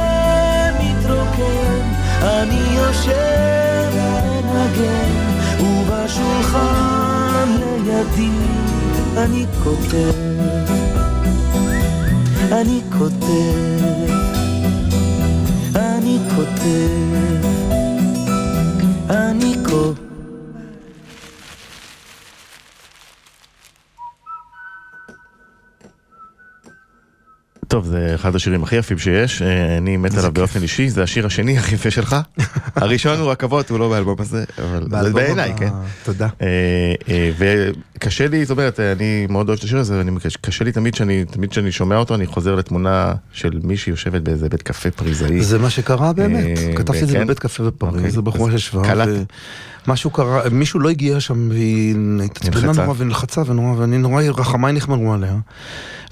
מתרוקן, 0.81 1.93
אני 2.23 2.77
יושב 2.77 3.91
ומנגן, 3.95 5.13
ובשולחן 5.61 7.49
לידי 7.85 8.31
אני 9.17 9.47
כותב, 9.65 10.15
אני 12.53 12.81
כותב, 12.99 14.13
אני 15.77 16.19
כותב, 16.37 17.47
אני 19.11 19.55
כותב. 19.65 20.08
טוב, 27.79 27.87
זה 27.87 28.13
אחד 28.15 28.35
השירים 28.35 28.63
הכי 28.63 28.77
יפים 28.77 28.99
שיש, 28.99 29.43
אה, 29.43 29.77
אני 29.79 29.97
מת 29.97 30.15
עליו 30.19 30.33
באופן 30.33 30.63
אישי, 30.63 30.89
זה 30.89 31.03
השיר 31.03 31.27
השני 31.27 31.59
הכי 31.59 31.75
יפה 31.75 31.91
שלך. 31.91 32.17
הראשון 32.77 33.19
הוא 33.19 33.31
רכבות, 33.31 33.71
הוא 33.71 33.79
לא 33.79 33.89
באלבום 33.89 34.17
הזה, 34.19 34.45
אבל 34.63 35.03
זה 35.03 35.13
בעיניי, 35.13 35.53
כן. 35.57 35.69
תודה. 36.05 36.29
אה, 36.43 36.47
אה, 37.09 37.31
וקשה 37.39 38.29
לי, 38.29 38.45
זאת 38.45 38.51
אומרת, 38.51 38.81
אני 38.81 39.27
מאוד 39.31 39.49
אוהב 39.49 39.59
את 39.59 39.65
השיר 39.65 39.79
הזה, 39.79 40.03
קשה 40.41 40.65
לי 40.65 40.73
תמיד 40.73 40.95
שאני, 40.95 41.25
תמיד 41.25 41.53
שאני 41.53 41.73
שומע 41.73 41.97
אותו, 41.97 42.15
אני 42.15 42.27
חוזר 42.27 42.55
לתמונה 42.55 43.15
של 43.33 43.61
מישהי 43.63 43.91
יושבת 43.91 44.23
באיזה 44.23 44.49
בית 44.49 44.63
קפה 44.63 44.91
פריזאי. 44.91 45.43
זה 45.43 45.59
מה 45.59 45.71
שקרה 45.71 46.13
באמת, 46.13 46.59
כתבתי 46.77 47.03
את 47.03 47.09
זה? 47.09 47.25
בבית 47.25 47.39
קפה 47.39 47.63
בפריז, 47.63 47.95
אוקיי. 47.95 48.11
זה 48.11 48.23
בחורה 48.23 48.51
שישבה. 48.51 49.05
משהו 49.87 50.11
קרה, 50.11 50.41
מישהו 50.51 50.81
לא 50.81 50.89
הגיע 50.89 51.21
שם 51.21 51.49
והיא 51.51 51.97
התעצבנה. 52.25 52.73
נורא 52.73 52.95
ונלחצה 52.99 53.43
ונורא, 53.47 53.79
ואני 53.79 53.99
נורא, 53.99 54.23
רחמיי 54.23 54.73
נחמרו 54.73 55.15
עליה. 55.15 55.37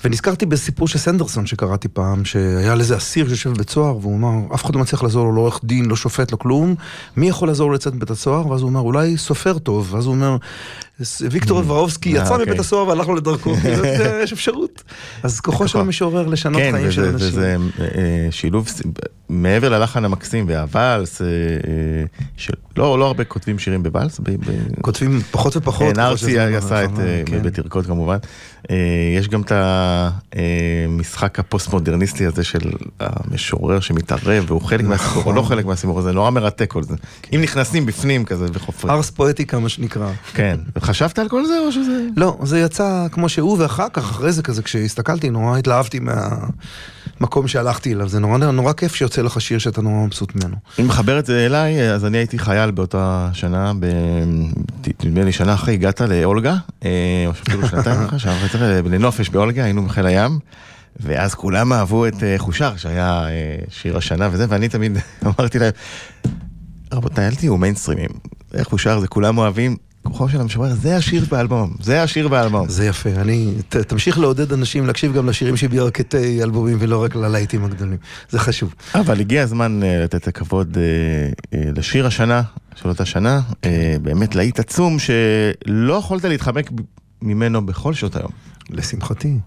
ונזכרתי 0.05 0.47
בסיפור 0.47 0.89
של 0.89 0.99
סנדרסון 0.99 1.47
שקראתי 1.47 1.89
פעם, 1.89 2.25
שהיה 2.25 2.75
לזה 2.75 2.97
אסיר 2.97 3.29
שיושב 3.29 3.51
בבית 3.51 3.71
סוהר, 3.71 3.97
והוא 3.97 4.17
אמר, 4.17 4.55
אף 4.55 4.65
אחד 4.65 4.75
לא 4.75 4.81
מצליח 4.81 5.03
לעזור 5.03 5.25
לו, 5.25 5.33
לא 5.33 5.41
עורך 5.41 5.61
דין, 5.65 5.85
לא 5.85 5.97
שופט, 5.97 6.33
לא 6.33 6.37
כלום, 6.37 6.75
מי 7.17 7.29
יכול 7.29 7.49
לעזור 7.49 7.69
לו 7.69 7.75
לצאת 7.75 7.95
מבית 7.95 8.11
הסוהר? 8.11 8.47
ואז 8.47 8.61
הוא 8.61 8.69
אומר, 8.69 8.81
אולי 8.81 9.17
סופר 9.17 9.59
טוב, 9.59 9.95
ואז 9.95 10.07
הוא 10.07 10.15
אומר, 10.15 10.37
ויקטור 11.31 11.59
וורובסקי 11.59 12.17
אה, 12.19 12.23
יצא 12.23 12.33
אוקיי. 12.33 12.47
מבית 12.47 12.61
הסוהר 12.61 12.89
והלך 12.89 13.09
לו 13.09 13.15
לדרכו, 13.15 13.55
כאילו, 13.63 13.85
יש 14.23 14.33
אפשרות. 14.33 14.83
אז 15.23 15.41
כוחו 15.41 15.69
של 15.69 15.79
המשורר 15.79 16.27
לשנות 16.27 16.63
כן, 16.63 16.73
חיים 16.73 16.93
של 16.93 17.05
אנשים. 17.05 17.29
וזה 17.29 17.57
אה, 17.81 17.87
שילוב, 18.31 18.69
ס- 18.69 18.83
מעבר 19.29 19.69
ללחן 19.69 20.05
המקסים 20.05 20.45
והוואלס, 20.49 21.23
אה, 21.23 21.27
אה, 21.27 21.33
שלא 22.37 22.99
לא 22.99 23.07
הרבה 23.07 23.25
כותבים 23.25 23.59
שירים 23.59 23.83
בוואלס, 23.83 24.21
כותבים 24.81 25.21
פחות 25.31 25.57
ופחות. 25.57 25.95
כן, 25.95 26.01
ארצי 26.01 26.21
שהזמן 26.33 26.55
עשה 26.55 26.85
את 26.85 26.91
עבר, 26.91 27.01
אה, 27.07 27.23
כן. 27.27 27.43
בתרכות 27.43 27.87
כמובן. 27.87 28.17
אה, 28.71 28.77
יש 29.19 29.29
גם 29.29 29.43
את 29.43 29.53
המשחק 29.55 31.39
הפוסט-מודרניסטי 31.39 32.27
הזה 32.27 32.45
של 32.45 32.71
המשורר 33.01 33.81
שמתערב, 33.81 34.45
והוא 34.47 34.61
חלק 34.63 34.85
מהסיפור, 34.85 35.23
או 35.27 35.33
לא 35.33 35.43
חלק 35.43 35.65
מהסיפור 35.65 35.99
הזה, 35.99 36.13
נורא 36.13 36.31
מרתק 36.31 36.71
כל 36.71 36.83
זה. 36.83 36.95
אם 37.35 37.41
נכנסים 37.43 37.87
בפנים 37.87 38.25
כזה 38.25 38.47
וחופרים. 38.53 38.95
ארס 38.95 39.11
פואטיקה 39.11 39.59
מה 39.59 39.69
שנקרא. 39.69 40.11
כן. 40.35 40.57
חשבת 40.87 41.19
על 41.19 41.29
כל 41.29 41.47
זה 41.47 41.59
או 41.59 41.73
שזה... 41.73 42.07
לא, 42.17 42.39
זה 42.43 42.61
יצא 42.61 43.07
כמו 43.13 43.29
שהוא, 43.29 43.57
ואחר 43.61 43.87
כך, 43.93 44.11
אחרי 44.11 44.33
זה 44.33 44.43
כזה, 44.43 44.63
כשהסתכלתי, 44.63 45.31
נורא 45.31 45.59
התלהבתי 45.59 45.99
מהמקום 45.99 47.49
שהלכתי 47.49 47.95
אליו. 47.95 48.09
זה 48.09 48.21
נורא, 48.21 48.39
נורא 48.39 48.73
כיף 48.73 48.95
שיוצא 48.95 49.23
לך 49.23 49.41
שיר 49.41 49.59
שאתה 49.59 49.83
נורא 49.83 50.07
מבסוט 50.07 50.33
ממנו. 50.35 50.57
אם 50.81 50.87
מחבר 50.87 51.19
את 51.19 51.27
זה 51.27 51.47
אליי, 51.47 51.93
אז 51.93 52.05
אני 52.05 52.19
הייתי 52.19 52.39
חייל 52.39 52.71
באותה 52.71 53.31
שנה, 53.33 53.73
נדמה 55.05 55.25
לי 55.25 55.33
שנה 55.33 55.55
אחרי 55.55 55.75
הגעת 55.75 56.01
לאולגה, 56.01 56.57
אה, 56.85 56.91
או 57.27 57.31
אפילו 57.31 57.69
שנתיים 57.69 58.03
אחרי, 58.03 58.19
שנה 58.19 58.33
וחצי 58.33 58.57
אחרי, 58.57 58.83
לנופש 58.83 59.29
באולגה, 59.29 59.65
היינו 59.65 59.85
בחיל 59.85 60.07
הים. 60.07 60.39
ואז 61.01 61.35
כולם 61.35 61.73
אהבו 61.73 62.07
את 62.07 62.23
אה, 62.23 62.35
חושר, 62.39 62.77
שהיה 62.77 63.29
אה, 63.29 63.57
שיר 63.69 63.97
השנה 63.97 64.29
וזה, 64.33 64.47
ואני 64.49 64.69
תמיד 64.69 64.99
אמרתי 65.27 65.59
להם, 65.59 65.73
רבותיי, 66.93 67.27
אל 67.27 67.35
תהיו 67.35 67.57
מיינסטרימים. 67.57 68.11
חושר 68.63 69.01
זה 69.01 69.09
כולם 69.09 69.39
אוהבים, 69.39 69.77
הבכור 70.17 70.29
של 70.29 70.41
המשורר, 70.41 70.75
זה 70.75 70.97
השיר 70.97 71.25
באלבום, 71.31 71.75
זה 71.81 72.03
השיר 72.03 72.29
באלבום. 72.29 72.69
זה 72.69 72.87
יפה, 72.87 73.11
אני, 73.11 73.53
ת, 73.69 73.77
תמשיך 73.77 74.19
לעודד 74.19 74.53
אנשים 74.53 74.87
להקשיב 74.87 75.13
גם 75.13 75.29
לשירים 75.29 75.57
שבירכתי 75.57 76.43
אלבומים 76.43 76.77
ולא 76.81 77.03
רק 77.03 77.17
ללהיטים 77.17 77.65
הגדולים, 77.65 77.97
זה 78.31 78.39
חשוב. 78.39 78.75
אבל 78.95 79.21
הגיע 79.21 79.43
הזמן 79.43 79.81
uh, 79.83 80.05
לתת 80.05 80.15
את 80.15 80.29
הכבוד 80.29 80.77
uh, 80.77 81.57
לשיר 81.77 82.07
השנה, 82.07 82.43
של 82.75 82.89
אותה 82.89 83.05
שנה, 83.05 83.41
באמת 84.03 84.35
להיט 84.35 84.61
עצום 84.61 84.97
שלא 84.99 85.95
יכולת 85.95 86.25
להתחמק 86.25 86.71
ממנו 87.23 87.67
בכל 87.67 87.95
שעות 87.95 88.17
היום. 88.17 88.31
לשמחתי. 88.71 89.39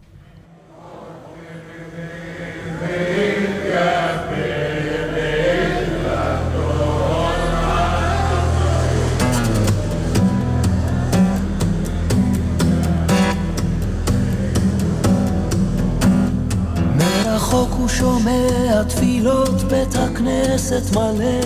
מרחוק 17.60 17.80
הוא 17.80 17.88
שומע 17.88 18.84
תפילות 18.88 19.64
בית 19.64 19.96
הכנסת 19.96 20.96
מלא. 20.96 21.40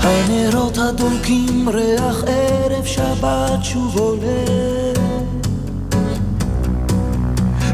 הנרות 0.00 0.78
הדולקים 0.78 1.68
ריח 1.68 2.24
ערב 2.26 2.84
שבת 2.84 3.64
שוב 3.64 3.98
עולה. 3.98 4.44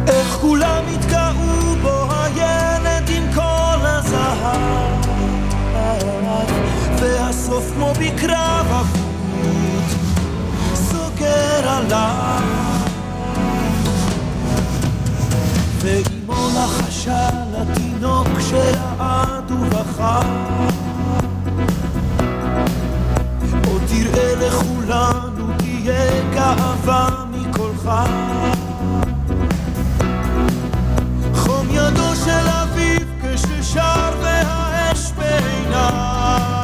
איך 0.07 0.39
כולם 0.41 0.85
התגאו 0.95 1.75
בו 1.83 2.07
הילד 2.11 3.09
עם 3.09 3.33
כל 3.35 3.87
הזהב 3.87 5.05
והסוף 7.01 7.73
כמו 7.75 7.93
בקרב 8.01 8.67
אבוד 8.71 9.85
סוגר 10.75 11.69
עליו 11.69 12.84
ואימו 15.85 16.49
לחשה 16.57 17.29
לתינוק 17.53 18.29
שרעד 18.41 19.51
ובכה. 19.51 20.21
עוד 23.67 23.83
תראה 23.89 24.35
לכולנו 24.35 25.47
תהיה 25.59 26.33
גאווה 26.35 27.25
מקולך. 27.31 27.91
חום 31.35 31.67
ידו 31.71 32.15
של 32.25 32.47
אביו 32.49 33.07
כששר 33.23 34.11
והאש 34.23 35.13
בעיניו 35.13 36.64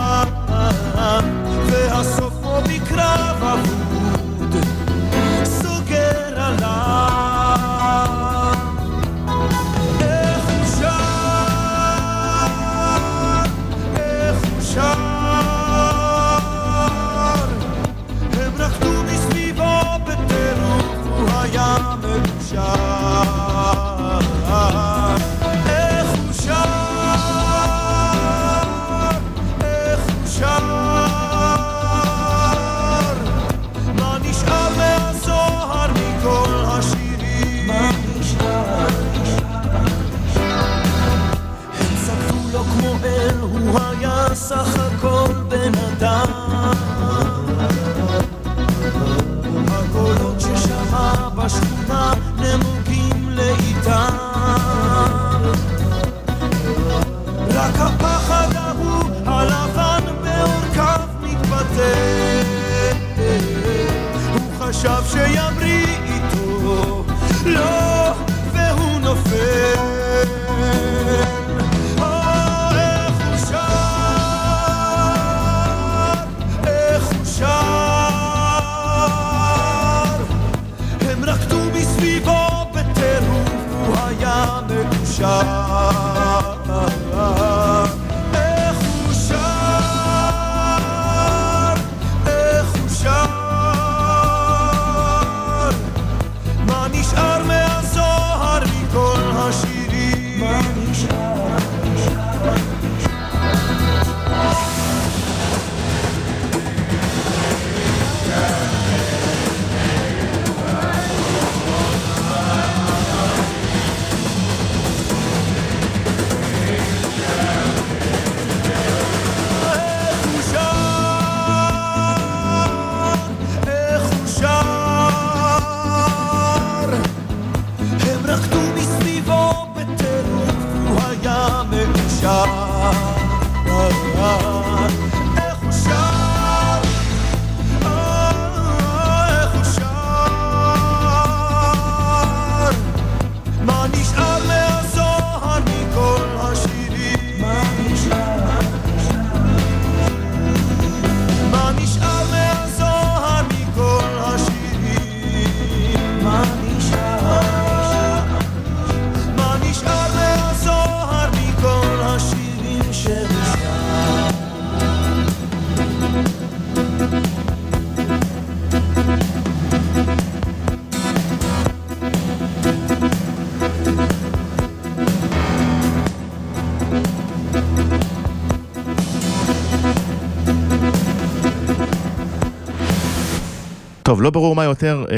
טוב, 184.11 184.23
לא 184.23 184.31
ברור 184.31 184.55
מה 184.55 184.65
יותר, 184.65 185.05
אה, 185.11 185.17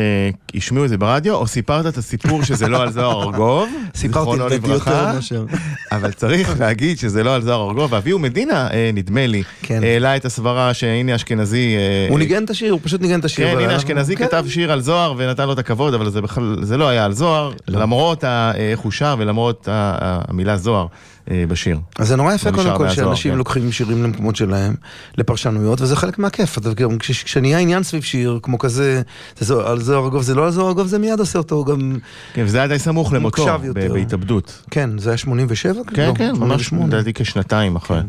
השמיעו 0.55 0.85
את 0.85 0.89
זה 0.91 0.99
ברדיו, 0.99 1.35
או 1.35 1.47
סיפרת 1.47 1.87
את 1.87 1.97
הסיפור 1.97 2.43
שזה 2.43 2.69
לא 2.69 2.83
על 2.83 2.93
זוהר 2.93 3.23
ארגוב, 3.23 3.69
זיכרונו 3.95 4.49
לברכה. 4.49 5.13
אבל 5.93 6.13
צריך 6.13 6.61
להגיד 6.61 6.99
שזה 6.99 7.25
לא 7.25 7.35
על 7.35 7.43
זוהר 7.43 7.69
ארגוב, 7.69 7.93
ואביהו 7.93 8.19
מדינה, 8.19 8.69
אה, 8.73 8.91
נדמה 8.95 9.27
לי, 9.27 9.43
כן. 9.63 9.83
העלה 9.83 10.17
את 10.17 10.25
הסברה 10.25 10.75
שהנה 10.75 11.15
אשכנזי... 11.15 11.77
אה, 11.77 12.07
הוא 12.11 12.19
ניגן 12.19 12.45
את 12.45 12.51
השיר, 12.51 12.73
הוא 12.73 12.81
פשוט 12.83 13.01
ניגן 13.01 13.21
את 13.21 13.25
השיר. 13.25 13.51
כן, 13.51 13.59
הנה 13.59 13.77
אשכנזי 13.77 14.17
כן. 14.17 14.27
כתב 14.27 14.45
שיר 14.49 14.73
על 14.73 14.81
זוהר 14.81 15.15
ונתן 15.17 15.47
לו 15.47 15.53
את 15.53 15.59
הכבוד, 15.59 15.95
אבל 15.95 16.11
זה 16.11 16.23
בכלל, 16.23 16.57
זה 16.63 16.77
לא 16.77 16.89
היה 16.89 17.05
על 17.05 17.13
זוהר, 17.13 17.53
לא. 17.69 17.81
למרות 17.81 18.25
איך 18.55 18.79
הוא 18.79 18.93
שר 18.93 19.17
ולמרות 19.19 19.69
המילה 19.71 20.57
זוהר. 20.57 20.87
אה, 21.31 21.45
בשיר. 21.49 21.79
אז 21.99 22.09
זה 22.09 22.17
נורא 22.17 22.35
יפה 22.35 22.53
קודם 22.53 22.77
כל 22.77 22.89
שאנשים 22.89 23.33
כן. 23.33 23.39
לוקחים 23.39 23.73
שירים 23.73 24.03
למקומות 24.03 24.37
שלהם, 24.37 24.75
לפרשנויות, 25.19 25.81
וזה 25.81 25.97
חלק 25.97 26.19
מהכיף. 26.19 26.59
כשנהיה 26.99 27.59
עניין 27.59 27.83
סביב 27.83 28.03
שיר 28.03 28.39
כמו 28.43 28.59
כזה, 28.59 29.03
זה 29.39 29.55
על 29.67 29.81
זוהר 29.81 30.07
אגוב, 30.09 30.23
זה 30.23 30.35
לא 30.35 30.45
על 30.45 30.51
זוהר 30.51 30.71
אגוב, 30.71 30.87
זה 30.87 30.99
מיד 30.99 31.21
עושה 31.21 31.39
אותו 31.39 31.65
גם... 31.65 31.99
כן, 32.35 32.45
וזה 32.45 32.59
היה 32.59 32.69
די 32.69 32.79
סמוך 32.79 33.13
למותו, 33.13 33.47
בהתאבדות. 33.75 34.63
כן, 34.71 34.99
זה 34.99 35.11
היה 35.11 35.17
87? 35.17 35.83
כן, 35.95 36.09
לא, 36.09 36.15
כן, 36.15 36.33
ממש, 36.37 36.73
לדעתי 36.73 37.13
כשנתיים 37.13 37.77
אחרי. 37.77 38.01
כן. 38.01 38.07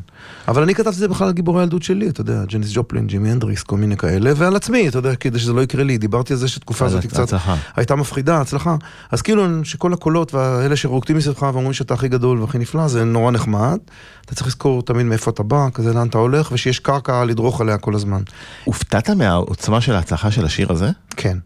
אבל 0.47 0.63
אני 0.63 0.75
כתבתי 0.75 0.89
את 0.89 0.99
זה 0.99 1.07
בכלל 1.07 1.27
על 1.27 1.33
גיבורי 1.33 1.61
הילדות 1.61 1.83
שלי, 1.83 2.09
אתה 2.09 2.21
יודע, 2.21 2.43
ג'ניס 2.45 2.69
ג'ופלין, 2.73 3.07
ג'ימי 3.07 3.31
הנדריס, 3.31 3.63
כל 3.63 3.77
מיני 3.77 3.97
כאלה, 3.97 4.31
ועל 4.35 4.55
עצמי, 4.55 4.87
אתה 4.87 4.97
יודע, 4.97 5.15
כדי 5.15 5.39
שזה 5.39 5.53
לא 5.53 5.61
יקרה 5.61 5.83
לי, 5.83 5.97
דיברתי 5.97 6.33
על 6.33 6.39
זה 6.39 6.47
שתקופה 6.47 6.85
הזאת 6.85 7.05
קצת 7.05 7.33
הייתה 7.75 7.95
מפחידה, 7.95 8.41
הצלחה. 8.41 8.75
אז 9.11 9.21
כאילו 9.21 9.65
שכל 9.65 9.93
הקולות 9.93 10.33
והאלה 10.33 10.75
שרוקדים 10.75 11.17
מסביבך 11.17 11.41
ואומרים 11.41 11.73
שאתה 11.73 11.93
הכי 11.93 12.07
גדול 12.07 12.41
והכי 12.41 12.57
נפלא, 12.57 12.87
זה 12.87 13.02
נורא 13.03 13.31
נחמד. 13.31 13.77
אתה 14.25 14.35
צריך 14.35 14.47
לזכור 14.47 14.81
תמיד 14.81 15.05
מאיפה 15.05 15.31
אתה 15.31 15.43
בא, 15.43 15.67
כזה 15.73 15.93
לאן 15.93 16.07
אתה 16.07 16.17
הולך, 16.17 16.51
ושיש 16.51 16.79
קרקע 16.79 17.25
לדרוך 17.25 17.61
עליה 17.61 17.77
כל 17.77 17.95
הזמן. 17.95 18.21
הופתעת 18.63 19.09
מהעוצמה 19.09 19.81
של 19.81 19.93
ההצלחה 19.93 20.31
של 20.31 20.45
השיר 20.45 20.71
הזה? 20.71 20.89
כן. 21.17 21.37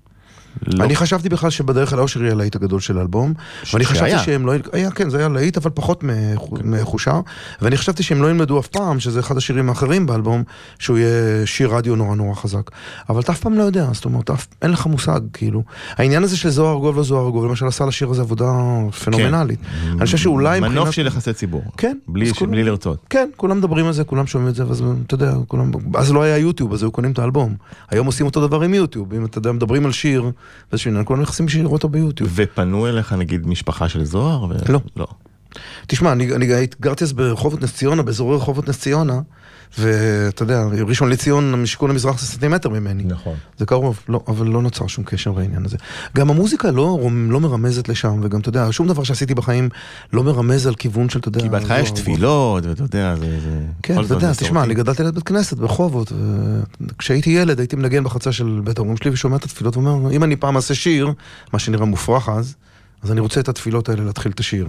לא. 0.66 0.84
אני 0.84 0.96
חשבתי 0.96 1.30
בכלל 1.30 1.50
שבדרך 1.50 1.94
אל 1.94 2.00
האושר 2.00 2.22
יהיה 2.22 2.32
הלהיט 2.32 2.56
הגדול 2.56 2.80
של 2.80 2.98
האלבום. 2.98 3.34
ואני 3.74 3.86
חשבתי 3.86 4.20
שהם 4.20 4.46
לא... 4.46 4.54
היה, 4.74 4.92
כן, 4.92 5.10
זה 5.10 5.18
היה 5.18 5.28
להיט, 5.28 5.58
אבל 5.58 5.72
פחות 5.74 6.04
מחושר. 6.64 7.20
ואני 7.62 7.78
חשבתי 7.78 8.04
שהם 8.04 8.22
לא 8.22 8.28
ילמדו 8.28 8.60
אף 8.60 8.68
פעם, 8.68 9.00
שזה 9.00 9.20
אחד 9.20 9.38
השירים 9.38 9.70
האחרים 9.70 10.06
באלבום, 10.06 10.44
שהוא 10.80 10.98
יהיה 10.98 11.46
שיר 11.46 11.76
רדיו 11.76 11.96
נורא 11.96 12.16
נורא 12.16 12.36
חזק. 12.36 12.72
אבל 13.10 13.20
אתה 13.20 13.32
אף 13.32 13.40
פעם 13.40 13.54
לא 13.54 13.64
יודע, 13.64 13.88
זאת 13.94 14.06
אומרת, 14.06 14.30
אין 14.62 14.72
לך 14.72 14.86
מושג, 14.86 15.20
כאילו. 15.34 15.64
העניין 15.98 16.24
הזה 16.24 16.38
של 16.38 16.50
זוהר 16.50 16.78
גוב 16.78 16.98
לא 16.98 17.04
זוהר 17.04 17.30
גוב, 17.30 17.46
למשל 17.46 17.68
עשה 17.68 17.86
לשיר 17.86 18.10
הזה 18.10 18.22
עבודה 18.22 18.52
פנומנלית. 19.04 19.60
כן. 19.60 19.92
אני 19.92 20.06
חושב 20.06 20.18
שאולי 20.18 20.60
מבחינת... 20.60 20.78
מנוף 20.78 20.92
של 20.92 21.08
יחסי 21.08 21.34
ציבור. 21.34 21.64
כן. 21.78 21.98
בלי, 22.08 22.34
כולם, 22.34 22.52
בלי 22.52 22.64
לרצות. 22.64 23.06
כן, 23.10 23.30
כולם 23.38 23.58
מדברים 23.58 23.86
על 23.86 23.94
זה, 23.94 24.04
כולם 24.04 24.28
שומעים 24.28 24.50
את 24.50 24.56
זה, 24.56 24.68
ואז 24.68 24.84
אתה 25.06 25.16
יודע, 25.16 25.34
כולם... 25.48 25.72
אז 25.96 26.12
לא 26.12 26.22
היה 26.22 26.38
יוטיוב, 26.38 26.74
אז 26.74 26.84
היו 26.84 26.92
קונים 26.92 27.12
את 27.12 27.20
האלבום. 27.20 27.56
היום 27.90 28.06
עושים 28.06 28.26
אותו 28.26 28.48
דבר 28.48 28.62
עם 28.62 28.74
יוטיוב, 28.74 29.14
אם 29.14 29.26
אתה 29.26 29.38
יודע, 29.38 29.52
מדברים 29.52 29.86
על 29.86 29.92
שיר, 29.92 30.32
כולם 31.06 31.22
נכנסים 31.22 31.46
בשביל 31.46 31.64
לראות 31.64 31.84
אותו 31.84 31.90
ביוטיוב. 31.90 32.30
ופנו 32.36 32.88
אליך 32.88 33.14
נגיד 33.14 33.48
משפחה 33.48 33.90
של 33.90 34.04
זוהר? 34.04 34.44
ו... 34.44 34.54
לא. 34.70 34.80
לא. 34.98 35.08
תשמע, 35.88 36.12
אני, 36.12 36.36
אני 36.36 36.68
גרתי 36.82 37.04
אז 37.04 37.14
ברחובות 37.14 37.62
נס 37.62 37.74
ציונה, 37.74 38.04
באזורי 38.04 38.38
רחובות 38.38 38.70
נס 38.70 38.80
ציונה, 38.80 39.20
ואתה 39.80 40.44
יודע, 40.44 40.64
ראשון 40.64 41.10
לציון, 41.10 41.62
משכון 41.62 41.90
המזרח 41.90 42.20
זה 42.20 42.26
סנטימטר 42.26 42.70
ממני. 42.70 43.04
נכון. 43.04 43.36
זה 43.58 43.66
קרוב, 43.66 44.00
לא, 44.10 44.24
אבל 44.28 44.48
לא 44.48 44.62
נוצר 44.62 44.88
שום 44.88 45.04
קשר 45.04 45.32
בעניין 45.32 45.66
הזה. 45.66 45.78
גם 46.16 46.30
המוזיקה 46.30 46.72
לא, 46.72 47.00
לא 47.30 47.40
מרמזת 47.40 47.90
לשם, 47.90 48.20
וגם, 48.24 48.40
אתה 48.40 48.50
יודע, 48.50 48.68
שום 48.72 48.88
דבר 48.88 49.04
שעשיתי 49.04 49.36
בחיים 49.36 49.70
לא 50.14 50.24
מרמז 50.24 50.68
על 50.68 50.76
כיוון 50.76 51.10
של, 51.10 51.20
אתה 51.20 51.28
יודע... 51.28 51.42
כי 51.42 51.50
בהתחלה 51.50 51.80
יש 51.80 51.92
תפילות, 51.92 52.66
ואתה 52.66 52.84
יודע, 52.84 53.16
זה... 53.16 53.40
זה 53.40 53.60
כן, 53.84 54.06
אתה 54.06 54.14
יודע, 54.14 54.34
תשמע, 54.34 54.64
אני 54.64 54.74
גדלתי 54.74 55.04
ליד 55.04 55.16
בית 55.16 55.24
כנסת 55.24 55.58
ברחובות, 55.58 56.12
וכשהייתי 56.82 57.30
ילד 57.30 57.60
הייתי 57.60 57.76
מנגן 57.76 58.04
בחצה 58.04 58.32
של 58.32 58.62
בית 58.64 58.78
ההורים 58.78 58.98
שלי 58.98 59.12
ושומע 59.12 59.36
את 59.36 59.44
התפילות 59.44 59.78
ואומר, 59.78 60.12
אם 60.12 60.24
אני 60.24 60.36
פעם 60.36 60.56
אעשה 60.56 60.76
שיר, 60.76 61.12
מה 61.54 61.60
שנראה 61.60 61.86
מופרך 61.86 62.30
אז, 62.30 62.56
אז 63.04 63.12
אני 63.12 63.20
רוצה 63.20 63.40
את 63.40 63.50
התפילות 63.50 63.90
האלה 63.90 64.04
להתחיל 64.04 64.32
את 64.32 64.40
השיר. 64.40 64.68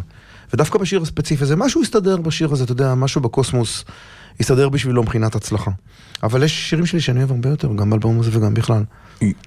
ודווקא 0.53 0.79
בשיר 0.79 1.03
הספציפי 1.03 1.45
הזה, 1.45 1.57
משהו 1.57 1.83
הסתדר 1.83 2.17
בשיר 2.17 2.53
הזה, 2.53 2.65
אתה 2.65 2.73
יודע, 2.73 2.95
משהו 2.95 3.21
בקוסמוס 3.21 3.85
הסתדר 4.41 4.69
בשבילו 4.69 5.03
מבחינת 5.03 5.35
הצלחה. 5.35 5.71
אבל 6.23 6.43
יש 6.43 6.71
שירים 6.71 6.87
שלי 6.87 7.01
שאני 7.01 7.19
אוהב 7.19 7.31
הרבה 7.31 7.49
יותר, 7.49 7.69
גם 7.77 7.91
באלבום 7.91 8.21
הזה 8.21 8.31
וגם 8.33 8.55
בכלל. 8.55 8.83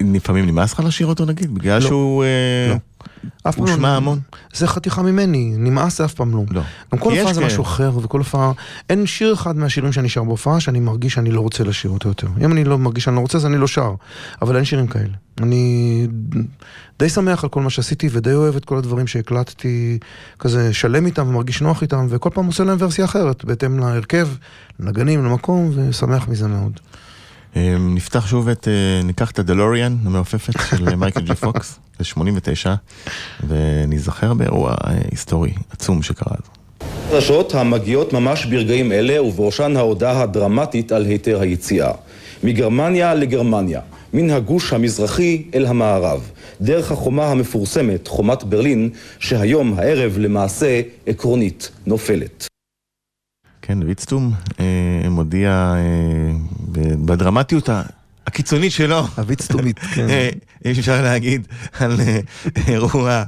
לפעמים 0.02 0.46
נמאס 0.46 0.74
לך 0.74 0.80
לשיר 0.80 1.08
אותו 1.08 1.26
נגיד? 1.26 1.56
בגלל 1.56 1.82
לא, 1.82 1.88
שהוא... 1.88 2.24
אה, 2.24 2.30
לא. 2.70 2.76
אף 3.44 3.56
פעם 3.56 3.66
לא. 3.66 3.72
הושמע 3.72 3.96
המון? 3.96 4.20
זה 4.54 4.68
חתיכה 4.68 5.02
ממני, 5.02 5.54
נמאס 5.58 5.98
זה 5.98 6.06
אף 6.06 6.14
פעם 6.14 6.36
לא. 6.36 6.44
לא. 6.52 6.62
גם 6.94 7.00
כל 7.00 7.18
הופעה 7.18 7.34
זה 7.34 7.46
משהו 7.46 7.64
אחר, 7.64 7.98
וכל 7.98 8.18
הופעה... 8.18 8.52
אין 8.90 9.06
שיר 9.06 9.34
אחד 9.34 9.58
מהשירים 9.58 9.92
שאני 9.92 10.10
שר 10.10 10.24
בהופעה 10.24 10.60
שאני 10.60 10.80
מרגיש 10.80 11.14
שאני 11.14 11.32
לא 11.32 11.42
רוצה 11.42 11.64
לשיר 11.64 11.92
אותו 11.92 12.10
יותר. 12.10 12.28
אם 12.42 12.52
אני 12.52 12.64
לא 12.64 12.78
מרגיש 12.78 13.04
שאני 13.04 13.16
לא 13.16 13.22
רוצה, 13.22 13.38
אז 13.38 13.46
אני 13.46 13.58
לא 13.58 13.68
שר. 13.68 13.94
אבל 14.42 14.56
אין 14.56 14.66
שירים 14.66 14.88
כאלה. 14.88 15.14
אני 15.42 16.08
די 17.00 17.10
שמח 17.10 17.44
על 17.44 17.50
כל 17.50 17.62
מה 17.62 17.70
שעשיתי, 17.70 18.10
ודי 18.12 18.34
אוהב 18.34 18.56
את 18.56 18.66
כל 18.66 18.78
הדברים 18.78 19.08
שהקלטתי, 19.08 20.00
כזה 20.40 20.74
שלם 20.74 21.06
איתם 21.06 21.28
ומרגיש 21.28 21.62
נוח 21.62 21.82
איתם, 21.82 22.08
וכל 22.10 22.30
פעם 22.34 22.46
עושה 22.46 22.64
להם 22.64 22.78
ורסיה 22.80 23.06
אחרת, 23.06 23.46
בהתאם 23.46 23.80
להרכב, 23.80 24.28
לנגנים, 24.80 25.26
למקום, 25.26 25.72
ושמח 25.76 26.28
מזה 26.28 26.48
מאוד. 26.48 26.80
אמ, 27.56 27.96
נפתח 27.96 28.28
שוב 28.28 28.50
את, 28.50 28.68
אה, 28.68 29.04
ניקח 29.04 29.32
את 29.32 29.40
הדלוריאן 29.40 29.96
המעופפת 30.06 30.54
של 30.70 30.96
מייקל 30.96 31.22
ג'י 31.22 31.36
פוקס, 31.36 31.80
זה 32.00 32.04
89, 32.04 32.74
ונזכר 33.48 34.34
באירוע 34.34 34.72
אה, 34.72 34.94
היסטורי 35.12 35.54
עצום 35.72 36.02
שקרה 36.04 36.36
אז. 36.38 36.62
חדשות 37.12 37.56
המגיעות 37.56 38.14
ממש 38.14 38.46
ברגעים 38.46 38.92
אלה, 38.92 39.24
ובראשן 39.24 39.78
ההודעה 39.78 40.22
הדרמטית 40.22 40.92
על 40.92 41.06
היתר 41.06 41.42
היציאה. 41.42 41.92
מגרמניה 42.44 43.14
לגרמניה, 43.14 43.82
מן 44.14 44.30
הגוש 44.30 44.74
המזרחי 44.74 45.44
אל 45.56 45.66
המערב, 45.66 46.32
דרך 46.62 46.92
החומה 46.92 47.28
המפורסמת, 47.28 48.08
חומת 48.08 48.44
ברלין, 48.44 48.90
שהיום 49.20 49.74
הערב 49.78 50.18
למעשה 50.18 50.82
עקרונית 51.06 51.72
נופלת. 51.86 52.51
כן, 53.72 53.78
ויצטום 53.86 54.34
אה, 54.60 55.10
מודיע 55.10 55.76
אה, 55.76 56.34
בדרמטיות 57.06 57.70
הקיצונית 58.28 58.72
שלו. 58.72 59.08
הוויצטומית, 59.18 59.80
כן. 59.96 60.10
אה, 60.10 60.30
אפשר 60.72 61.02
להגיד 61.02 61.48
על 61.80 62.02
אה, 62.02 62.20
אירוע 62.68 63.24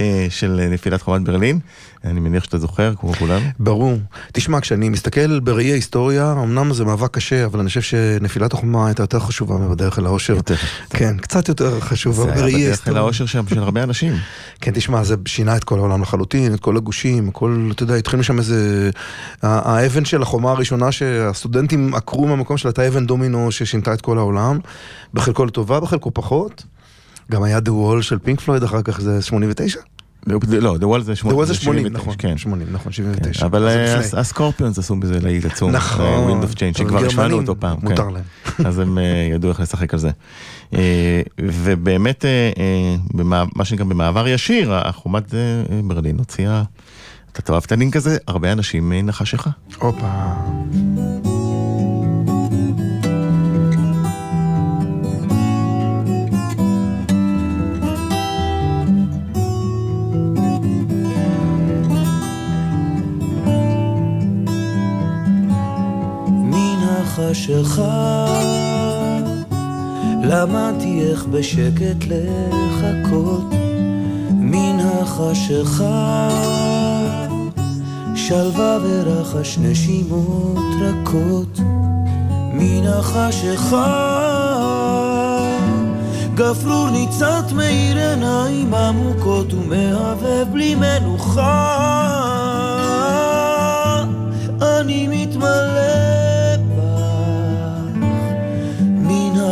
אה, 0.00 0.26
של 0.30 0.68
נפילת 0.70 1.02
חומת 1.02 1.22
ברלין. 1.22 1.60
אני 2.04 2.20
מניח 2.20 2.44
שאתה 2.44 2.58
זוכר, 2.58 2.94
כמו 3.00 3.12
כולם. 3.12 3.40
ברור. 3.58 3.98
תשמע, 4.32 4.60
כשאני 4.60 4.88
מסתכל 4.88 5.40
בראי 5.40 5.70
ההיסטוריה, 5.70 6.32
אמנם 6.32 6.72
זה 6.72 6.84
מאבק 6.84 7.10
קשה, 7.10 7.44
אבל 7.44 7.60
אני 7.60 7.68
חושב 7.68 7.80
שנפילת 7.80 8.52
החומה 8.52 8.86
הייתה 8.86 9.02
יותר 9.02 9.18
חשובה 9.18 9.56
מבדרך 9.56 9.98
אל 9.98 10.06
האושר. 10.06 10.34
יותר. 10.34 10.54
כן, 10.90 11.16
קצת 11.16 11.48
יותר 11.48 11.80
חשובה 11.80 12.24
בראי 12.24 12.34
ההיסטוריה. 12.34 12.58
זה 12.58 12.66
היה 12.66 12.74
בדרך 12.74 12.88
אל 12.88 12.96
האושר 12.96 13.26
של 13.26 13.58
הרבה 13.58 13.82
אנשים. 13.82 14.12
כן, 14.60 14.70
תשמע, 14.74 15.04
זה 15.04 15.14
שינה 15.26 15.56
את 15.56 15.64
כל 15.64 15.78
העולם 15.78 16.02
לחלוטין, 16.02 16.54
את 16.54 16.60
כל 16.60 16.76
הגושים, 16.76 17.28
הכל, 17.28 17.70
אתה 17.72 17.82
יודע, 17.82 17.94
התחילו 17.94 18.24
שם 18.24 18.38
איזה... 18.38 18.90
האבן 19.42 20.04
של 20.04 20.22
החומה 20.22 20.50
הראשונה 20.50 20.92
שהסטודנטים 20.92 21.94
עקרו 21.94 22.26
מהמקום 22.26 22.56
שלה, 22.56 22.68
הייתה 22.68 22.88
אבן 22.88 23.06
דומינו 23.06 23.52
ששינתה 23.52 23.94
את 23.94 24.00
כל 24.00 24.18
העולם, 24.18 24.58
בחלקו 25.14 25.44
לטובה, 25.44 25.80
בחלקו 25.80 26.10
פחות. 26.14 26.64
גם 27.30 27.42
היה 27.42 27.58
The 27.58 27.70
Wall 27.70 28.02
של 28.02 28.18
פינק 28.18 28.40
פלויד 28.40 28.62
אחר 28.62 28.82
כך, 28.82 29.00
זה 29.00 29.22
89? 29.22 29.80
לא, 30.60 30.76
The 30.80 30.84
Wall 30.84 31.00
זה 31.00 31.16
80, 31.16 31.44
זה 31.44 31.54
80, 31.54 31.92
נכון, 31.92 32.14
כן. 32.18 32.38
80, 32.38 32.68
נכון, 32.72 32.92
79. 32.92 33.40
כן, 33.40 33.46
אבל 33.46 33.68
אה, 33.68 33.98
הסקורפיונס 33.98 34.78
עשו 34.78 34.96
בזה 34.96 35.20
להיט 35.20 35.44
עצום. 35.44 35.70
נכון. 35.70 36.06
Wind 36.06 36.42
of 36.42 36.54
Change, 36.54 36.76
שכבר 36.76 37.06
השמענו 37.06 37.36
אותו 37.36 37.54
פעם. 37.58 37.76
מותר 37.82 38.04
כן. 38.04 38.14
להם. 38.14 38.24
אז 38.68 38.78
הם 38.78 38.98
אה, 38.98 39.28
ידעו 39.34 39.50
איך 39.50 39.60
לשחק 39.60 39.94
על 39.94 40.00
זה. 40.00 40.10
אה, 40.74 41.22
ובאמת, 41.40 42.24
מה 43.56 43.64
שנקרא 43.64 43.84
במעבר 43.84 44.28
ישיר, 44.28 44.74
החומת 44.74 45.34
ברלין 45.84 46.18
הוציאה 46.18 46.62
את 47.32 47.38
התואפתנין 47.38 47.90
כזה, 47.90 48.16
הרבה 48.26 48.52
אנשים 48.52 48.92
נחשיכה. 48.92 49.50
הופה. 49.78 50.24
החשיכה 67.18 68.26
למדתי 70.22 71.02
איך 71.02 71.24
בשקט 71.24 72.04
לחכות 72.08 73.44
מן 74.30 74.76
החשיכה 74.80 76.28
שלווה 78.14 78.78
ורחש 78.82 79.58
נשימות 79.58 80.58
רכות 80.80 81.60
מן 82.52 82.86
החשיכה 82.86 84.18
גפרור 86.34 86.90
ניצת 86.90 87.44
מאיר 87.54 87.98
עיניים 87.98 88.74
עמוקות 88.74 89.54
ומהבהב 89.54 90.48
בלי 90.52 90.74
מנוחה. 90.74 91.74
אני 94.62 95.08
מתמלא 95.10 96.07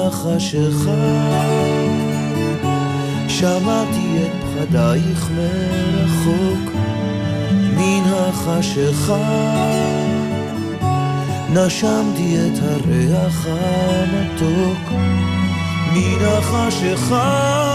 החשיכה 0.07 0.91
שמעתי 3.29 4.19
את 4.23 4.45
פחדייך 4.45 5.31
מרחוק 5.37 6.71
מן 7.53 8.03
החשיכה 8.07 9.17
נשמתי 11.51 12.37
את 12.37 12.59
הריח 12.63 13.47
המתוק 13.47 14.91
מן 15.93 16.25
החשיכה 16.25 17.67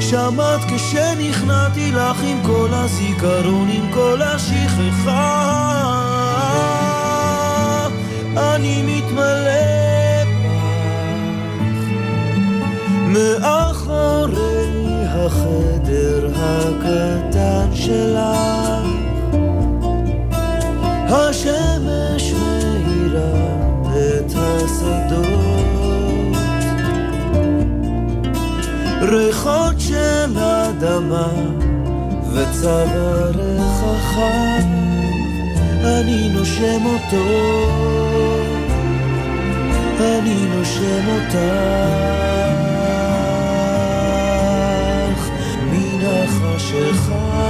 שמעת 0.00 0.60
כשנכנעתי 0.64 1.92
לך 1.92 2.16
עם 2.22 2.38
כל 2.42 2.68
הזיכרון, 2.72 3.68
עם 3.68 3.92
כל 3.92 4.22
השכחה. 4.22 5.52
אני 8.36 8.82
מתמלא 8.82 9.91
מאחורי 13.12 14.82
החדר 15.06 16.28
הקטן 16.36 17.68
שלך. 17.74 18.86
השמש 21.08 22.32
מאירה 22.32 23.34
את 23.90 24.32
השדות. 24.36 25.52
ריחות 29.02 29.80
של 29.80 30.38
אדמה 30.38 31.28
וצווארך 32.32 33.82
החם 33.82 34.82
אני 35.84 36.28
נושם 36.34 36.86
אותו. 36.86 37.26
אני 40.00 40.46
נושם 40.56 41.08
אותך 41.08 42.41
החשיכה 46.62 47.48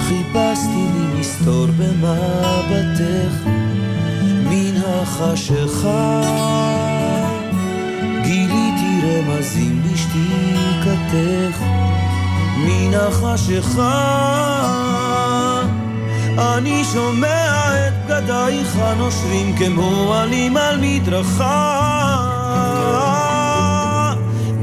חיפשתי 0.00 0.86
לי 0.94 1.20
מסתור 1.20 1.66
במבטך 1.66 3.48
מן 4.22 4.76
החשיכה 4.86 6.20
גיליתי 8.22 9.00
רמזים 9.04 9.82
בשתיקתך 9.82 11.62
מן 12.56 12.94
החשיכה 12.94 14.28
אני 16.38 16.84
שומע 16.84 17.88
את 17.88 17.98
בגדייך 18.08 18.76
הנושרים 18.76 19.56
כמו 19.56 20.14
עלים 20.14 20.56
על 20.56 20.78
מדרכה. 20.80 21.88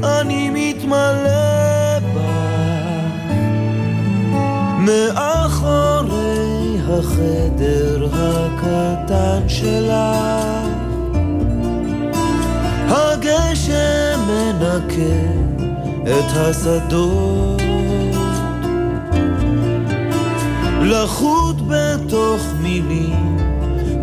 אני 0.04 0.50
מתמלא 0.52 1.45
מאחורי 4.86 6.78
החדר 6.88 8.08
הקטן 8.12 9.48
שלה 9.48 10.52
הגשם 12.88 14.20
מנקה 14.28 15.26
את 16.02 16.36
השדות. 16.36 17.62
לחוט 20.82 21.56
בתוך 21.68 22.42
מילים 22.62 23.36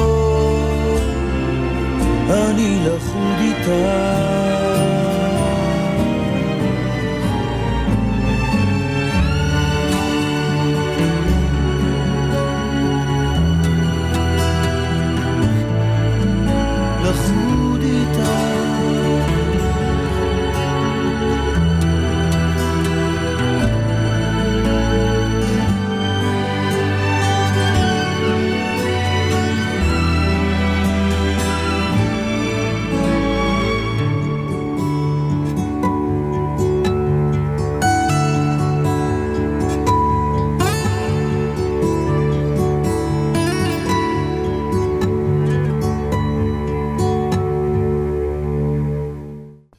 אני 2.30 2.78
לחוד 2.86 3.38
איתך 3.40 4.61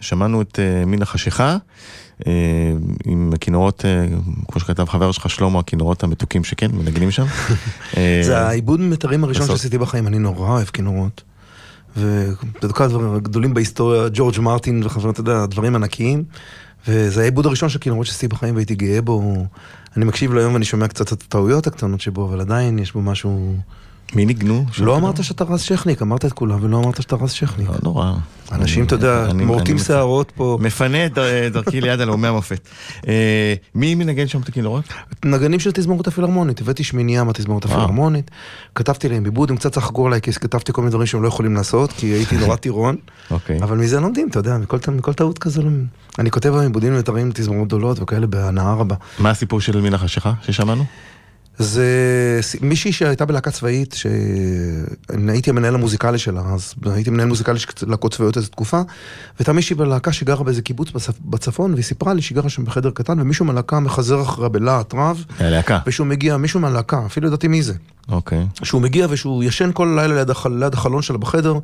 שמענו 0.03 0.41
את 0.41 0.59
uh, 0.59 0.85
מן 0.85 1.01
החשיכה, 1.01 1.57
uh, 2.19 2.23
עם 3.05 3.31
הכינורות, 3.35 3.81
uh, 3.81 4.51
כמו 4.51 4.61
שכתב 4.61 4.85
חבר 4.85 5.11
שלך 5.11 5.29
שלמה, 5.29 5.59
הכינורות 5.59 6.03
המתוקים 6.03 6.43
שכן, 6.43 6.71
מנגנים 6.71 7.11
שם. 7.11 7.25
זה 8.21 8.39
העיבוד 8.39 8.79
מיתרים 8.79 9.23
הראשון 9.23 9.47
שעשיתי 9.47 9.77
בחיים, 9.77 10.07
אני 10.07 10.19
נורא 10.19 10.49
אוהב 10.49 10.67
כינורות. 10.67 11.23
ובכל 11.97 12.83
הדברים 12.83 13.15
הגדולים 13.15 13.53
בהיסטוריה, 13.53 14.03
ג'ורג' 14.13 14.39
מרטין 14.39 14.81
וחברים, 14.85 15.09
אתה 15.09 15.19
יודע, 15.19 15.45
דברים 15.45 15.75
ענקיים. 15.75 16.23
וזה 16.87 17.21
העיבוד 17.21 17.45
הראשון 17.45 17.69
של 17.69 17.79
כינורות 17.79 18.05
שעשיתי 18.05 18.27
בחיים 18.27 18.55
והייתי 18.55 18.75
גאה 18.75 19.01
בו. 19.01 19.45
אני 19.97 20.05
מקשיב 20.05 20.33
לו 20.33 20.39
היום 20.39 20.53
ואני 20.53 20.65
שומע 20.65 20.87
קצת 20.87 21.13
את 21.13 21.21
הטעויות 21.21 21.67
הקטנות 21.67 22.01
שבו, 22.01 22.25
אבל 22.25 22.41
עדיין 22.41 22.79
יש 22.79 22.93
בו 22.93 23.01
משהו... 23.01 23.55
מי 24.15 24.25
ניגנו? 24.25 24.65
לא 24.79 24.97
אמרת 24.97 25.23
שאתה 25.23 25.43
רז 25.43 25.61
שכניק, 25.61 26.01
אמרת 26.01 26.25
את 26.25 26.33
כולם 26.33 26.59
ולא 26.61 26.77
אמרת 26.77 27.01
שאתה 27.01 27.15
רז 27.15 27.31
שכניק. 27.31 27.69
לא 27.69 27.75
נורא. 27.83 28.13
אנשים, 28.51 28.85
אתה 28.85 28.95
יודע, 28.95 29.27
מורטים 29.33 29.77
שערות 29.77 30.31
פה. 30.35 30.57
מפנה 30.61 31.05
את 31.05 31.13
דרכי 31.51 31.81
ליד 31.81 31.99
הלאומי 31.99 32.27
המופת. 32.27 32.67
אה, 33.07 33.53
מי 33.75 33.95
מנגן 33.95 34.27
שם 34.27 34.41
את 34.41 34.49
הכינורות? 34.49 34.85
נגנים 35.25 35.59
של 35.59 35.71
תזמורת 35.71 36.07
הפילהרמונית, 36.07 36.61
הבאתי 36.61 36.83
שמינייה 36.83 37.23
מהתזמורת 37.23 37.65
הפילהרמונית, 37.65 38.31
כתבתי 38.75 39.09
להם 39.09 39.25
עיבוד, 39.25 39.49
הם 39.49 39.57
קצת 39.57 39.73
צחקו 39.73 40.07
עליי, 40.07 40.21
כי 40.21 40.31
כתבתי 40.31 40.73
כל 40.73 40.81
מיני 40.81 40.89
דברים 40.91 41.07
שהם 41.07 41.23
לא 41.23 41.27
יכולים 41.27 41.55
לעשות, 41.55 41.91
כי 41.91 42.07
הייתי 42.07 42.37
נורא 42.37 42.55
טירון, 42.55 42.95
אוקיי. 43.31 43.59
אבל 43.61 43.77
מזה 43.77 43.99
לומדים, 43.99 44.27
אתה 44.27 44.39
יודע, 44.39 44.57
מכל 44.57 45.13
טעות 45.13 45.39
כזה 45.39 45.61
אני 46.19 46.31
כותב 46.31 46.53
היום 46.53 46.63
עיבודים 46.63 46.93
מיותרים 46.93 47.29
לתזמורות 47.29 47.67
גדולות 47.67 47.99
וכאלה 48.01 48.27
בהנאה 48.27 48.73
רבה. 48.73 48.95
מה 49.19 49.29
הסיפור 49.29 49.61
של 49.61 49.81
מן 49.81 49.93
החשיכה 49.93 50.33
ששמענו? 50.41 50.85
זה 51.57 51.85
מישהי 52.61 52.91
שהייתה 52.91 53.25
בלהקה 53.25 53.51
צבאית, 53.51 53.93
שהייתי 53.93 55.49
המנהל 55.49 55.75
המוזיקלי 55.75 56.17
שלה, 56.17 56.41
אז 56.53 56.73
הייתי 56.85 57.09
מנהל 57.09 57.27
מוזיקלי 57.27 57.59
של 57.59 57.67
להקות 57.87 58.13
צבאיות 58.13 58.37
איזו 58.37 58.47
תקופה, 58.49 58.81
והייתה 59.39 59.53
מישהי 59.53 59.75
בלהקה 59.75 60.11
שגרה 60.11 60.43
באיזה 60.43 60.61
קיבוץ 60.61 60.89
בצפון, 61.25 61.73
והיא 61.73 61.83
סיפרה 61.83 62.13
לי 62.13 62.21
שהיא 62.21 62.35
גרה 62.35 62.49
שם 62.49 62.65
בחדר 62.65 62.89
קטן, 62.89 63.19
ומישהו 63.19 63.45
מהלהקה 63.45 63.79
מחזר 63.79 64.21
אחריה 64.21 64.49
בלהט 64.49 64.93
רב. 64.93 65.25
מהלהקה. 65.39 65.79
ושהוא 65.87 66.07
מגיע, 66.07 66.37
מישהו 66.37 66.59
מהלהקה, 66.59 67.05
אפילו 67.05 67.27
ידעתי 67.27 67.47
מי 67.47 67.63
זה. 67.63 67.73
אוקיי. 68.09 68.47
שהוא 68.63 68.81
מגיע 68.81 69.07
ושהוא 69.09 69.43
ישן 69.43 69.69
כל 69.73 69.93
לילה 69.95 70.15
ליד, 70.15 70.29
החל, 70.29 70.53
ליד 70.59 70.73
החלון 70.73 71.01
שלה 71.01 71.17
בחדר, 71.17 71.59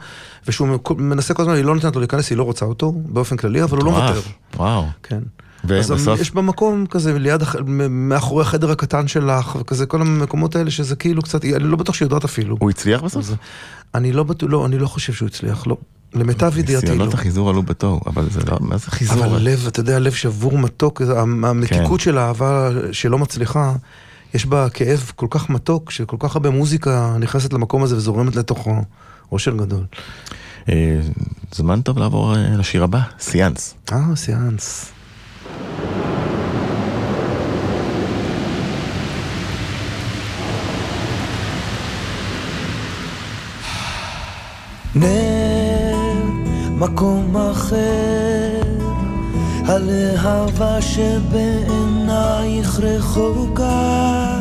ושהוא 0.48 0.80
מנסה 0.98 1.34
כל 1.34 1.42
הזמן, 1.42 1.56
היא 1.56 1.66
לא 1.66 1.76
נותנת 1.76 1.96
לו 1.96 2.02
להיכנס, 2.02 2.30
היא 2.30 2.38
לא 2.38 2.44
רוצה 2.44 2.66
אותו, 2.66 2.92
באופן 2.96 3.38
כללי, 3.38 3.64
אבל 3.64 3.78
הוא 3.78 3.86
לא 3.86 3.92
מוותר. 3.92 4.22
וואו. 4.56 4.86
כן. 5.04 5.20
ובסוף? 5.64 6.08
אז 6.08 6.22
יש 6.22 6.32
במקום 6.32 6.86
כזה, 6.86 7.20
ליד, 7.20 7.44
מאחורי 7.90 8.42
החדר 8.42 8.72
הקטן 8.72 9.08
שלך, 9.08 9.56
וכזה 9.56 9.86
כל 9.86 10.02
המקומות 10.02 10.56
האלה 10.56 10.72
שזה 10.72 10.96
כאילו 10.96 11.22
קצת, 11.22 11.46
אני 11.46 11.64
לא 11.64 11.78
בטוח 11.78 11.96
שהיא 11.96 12.06
יודעת 12.06 12.24
אפילו. 12.24 12.58
הוא 12.60 12.70
הצליח 12.70 13.02
בסוף? 13.02 13.32
אני 13.96 14.12
לא 14.12 14.24
בטוח, 14.24 14.50
לא, 14.52 14.66
אני 14.66 14.78
לא 14.78 14.88
חושב 14.88 15.14
שהוא 15.14 15.28
הצליח, 15.28 15.68
לא. 15.68 15.78
למיטב 16.14 16.58
ידיעתי 16.58 16.86
לא. 16.86 16.92
ניסיונות 16.92 17.14
החיזור 17.14 17.50
עלו 17.50 17.64
בתוהו, 17.64 18.02
אבל 18.08 18.30
זה 18.30 18.40
לא, 18.48 18.58
מה 18.62 18.78
זה 18.78 18.92
חיזור? 18.92 19.26
אבל 19.26 19.42
לב, 19.42 19.66
אתה 19.68 19.80
יודע, 19.80 20.00
לב 20.00 20.12
שבור 20.12 20.58
מתוק, 20.58 21.02
המתיקות 21.02 22.00
של 22.00 22.18
האהבה 22.18 22.70
שלא 22.92 23.18
מצליחה, 23.18 23.74
יש 24.34 24.46
בה 24.46 24.70
כאב 24.70 25.12
כל 25.16 25.28
כך 25.30 25.50
מתוק, 25.50 25.92
שכל 25.92 26.18
כך 26.20 26.36
הרבה 26.36 26.50
מוזיקה 26.50 27.16
נכנסת 27.20 27.54
למקום 27.54 27.84
הזה 27.84 27.96
וזורמת 27.96 28.36
לתוכו. 28.36 28.76
אושר 29.32 29.56
גדול. 29.56 29.84
זמן 31.52 31.82
טוב 31.82 31.98
לעבור 31.98 32.34
לשיר 32.38 32.84
הבא, 32.84 33.00
סיאנס. 33.20 33.76
אה, 33.92 34.16
סיאנס. 34.16 34.92
נר, 44.96 45.98
מקום 46.78 47.38
אחר, 47.52 48.62
הלהבה 49.66 50.82
שבעינייך 50.82 52.80
רחוקה. 52.80 54.40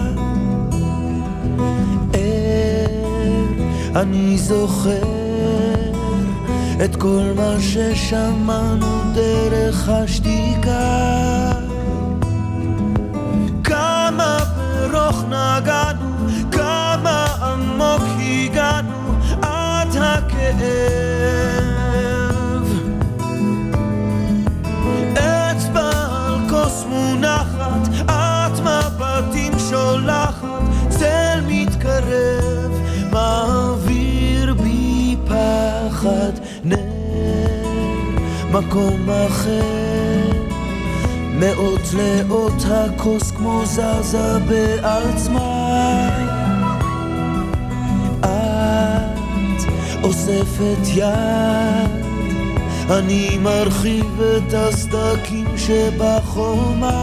ער, 2.13 2.91
אני 3.97 4.39
זוכר 4.39 5.19
את 6.85 6.97
כל 6.97 7.33
מה 7.37 7.55
ששמענו 7.61 8.87
דרך 9.15 9.89
השתיקה. 9.89 11.53
כמה 13.65 14.39
ברוך 14.91 15.25
נגענו, 15.25 16.27
כמה 16.53 17.27
עמוק 17.43 18.03
הגענו, 18.19 19.08
הכאב. 20.03 21.59
אצבע 25.13 25.91
על 26.11 26.49
כוס 26.51 26.85
מונחת, 26.89 27.89
את 28.05 28.61
מבטים 28.61 29.53
שולחת, 29.71 30.63
צל 30.89 31.41
מתקרב, 31.47 32.81
מעביר 33.13 34.55
בי 34.55 35.17
פחד, 35.27 36.33
נר 36.65 36.79
מקום 38.51 39.11
אחר. 39.27 40.39
מאות 41.41 41.81
לאות 41.93 42.63
הכוס 42.71 43.31
כמו 43.31 43.63
זזה 43.65 44.39
בעצמה 44.49 46.38
אוספת 50.29 50.89
יד, 50.95 52.07
אני 52.91 53.39
מרחיב 53.39 54.21
את 54.21 54.55
הסדקים 54.55 55.47
שבחומה. 55.57 56.99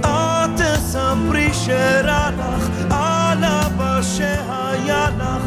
את 0.00 0.50
תספרי 0.56 1.48
שרע 1.52 2.30
לך 2.30 2.68
על 2.90 3.44
אבא 3.44 4.02
שהיה 4.02 5.06
לך 5.18 5.43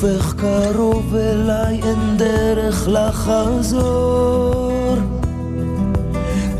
גופך 0.00 0.34
קרוב 0.34 1.14
אליי, 1.14 1.80
אין 1.82 2.16
דרך 2.16 2.88
לחזור. 2.88 4.72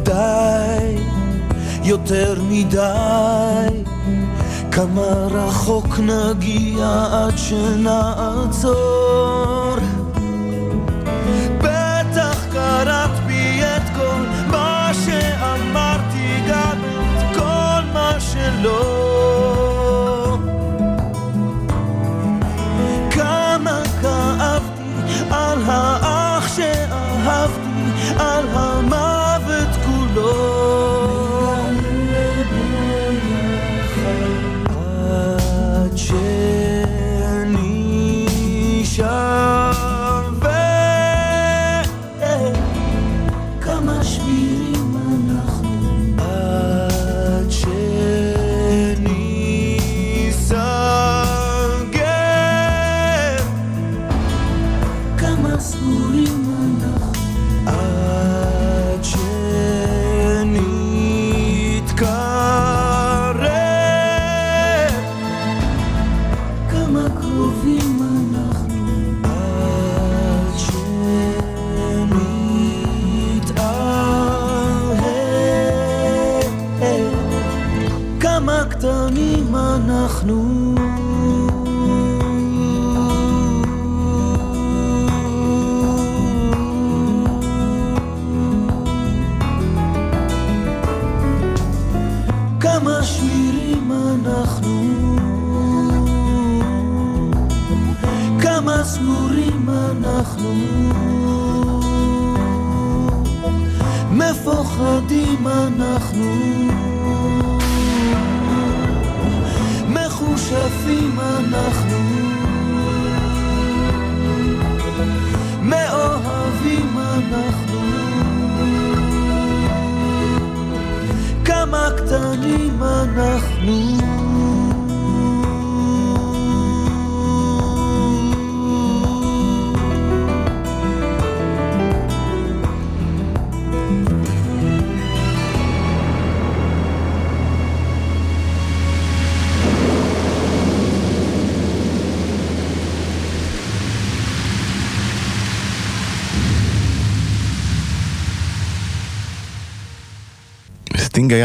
די, 0.02 0.98
יותר 1.84 2.34
מדי, 2.50 3.68
כמה 4.72 5.26
רחוק 5.30 5.98
נגיע 5.98 7.06
עד 7.12 7.38
שנעצור. 7.38 8.97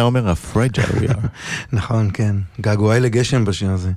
אומר, 0.04 0.30
הפרג'ל 0.30 0.82
we 0.82 1.10
are. 1.10 1.28
נכון, 1.74 2.10
כן. 2.14 2.36
געגועי 2.62 3.00
לגשם 3.00 3.46
בשיר 3.46 3.72
הזה. 3.72 3.92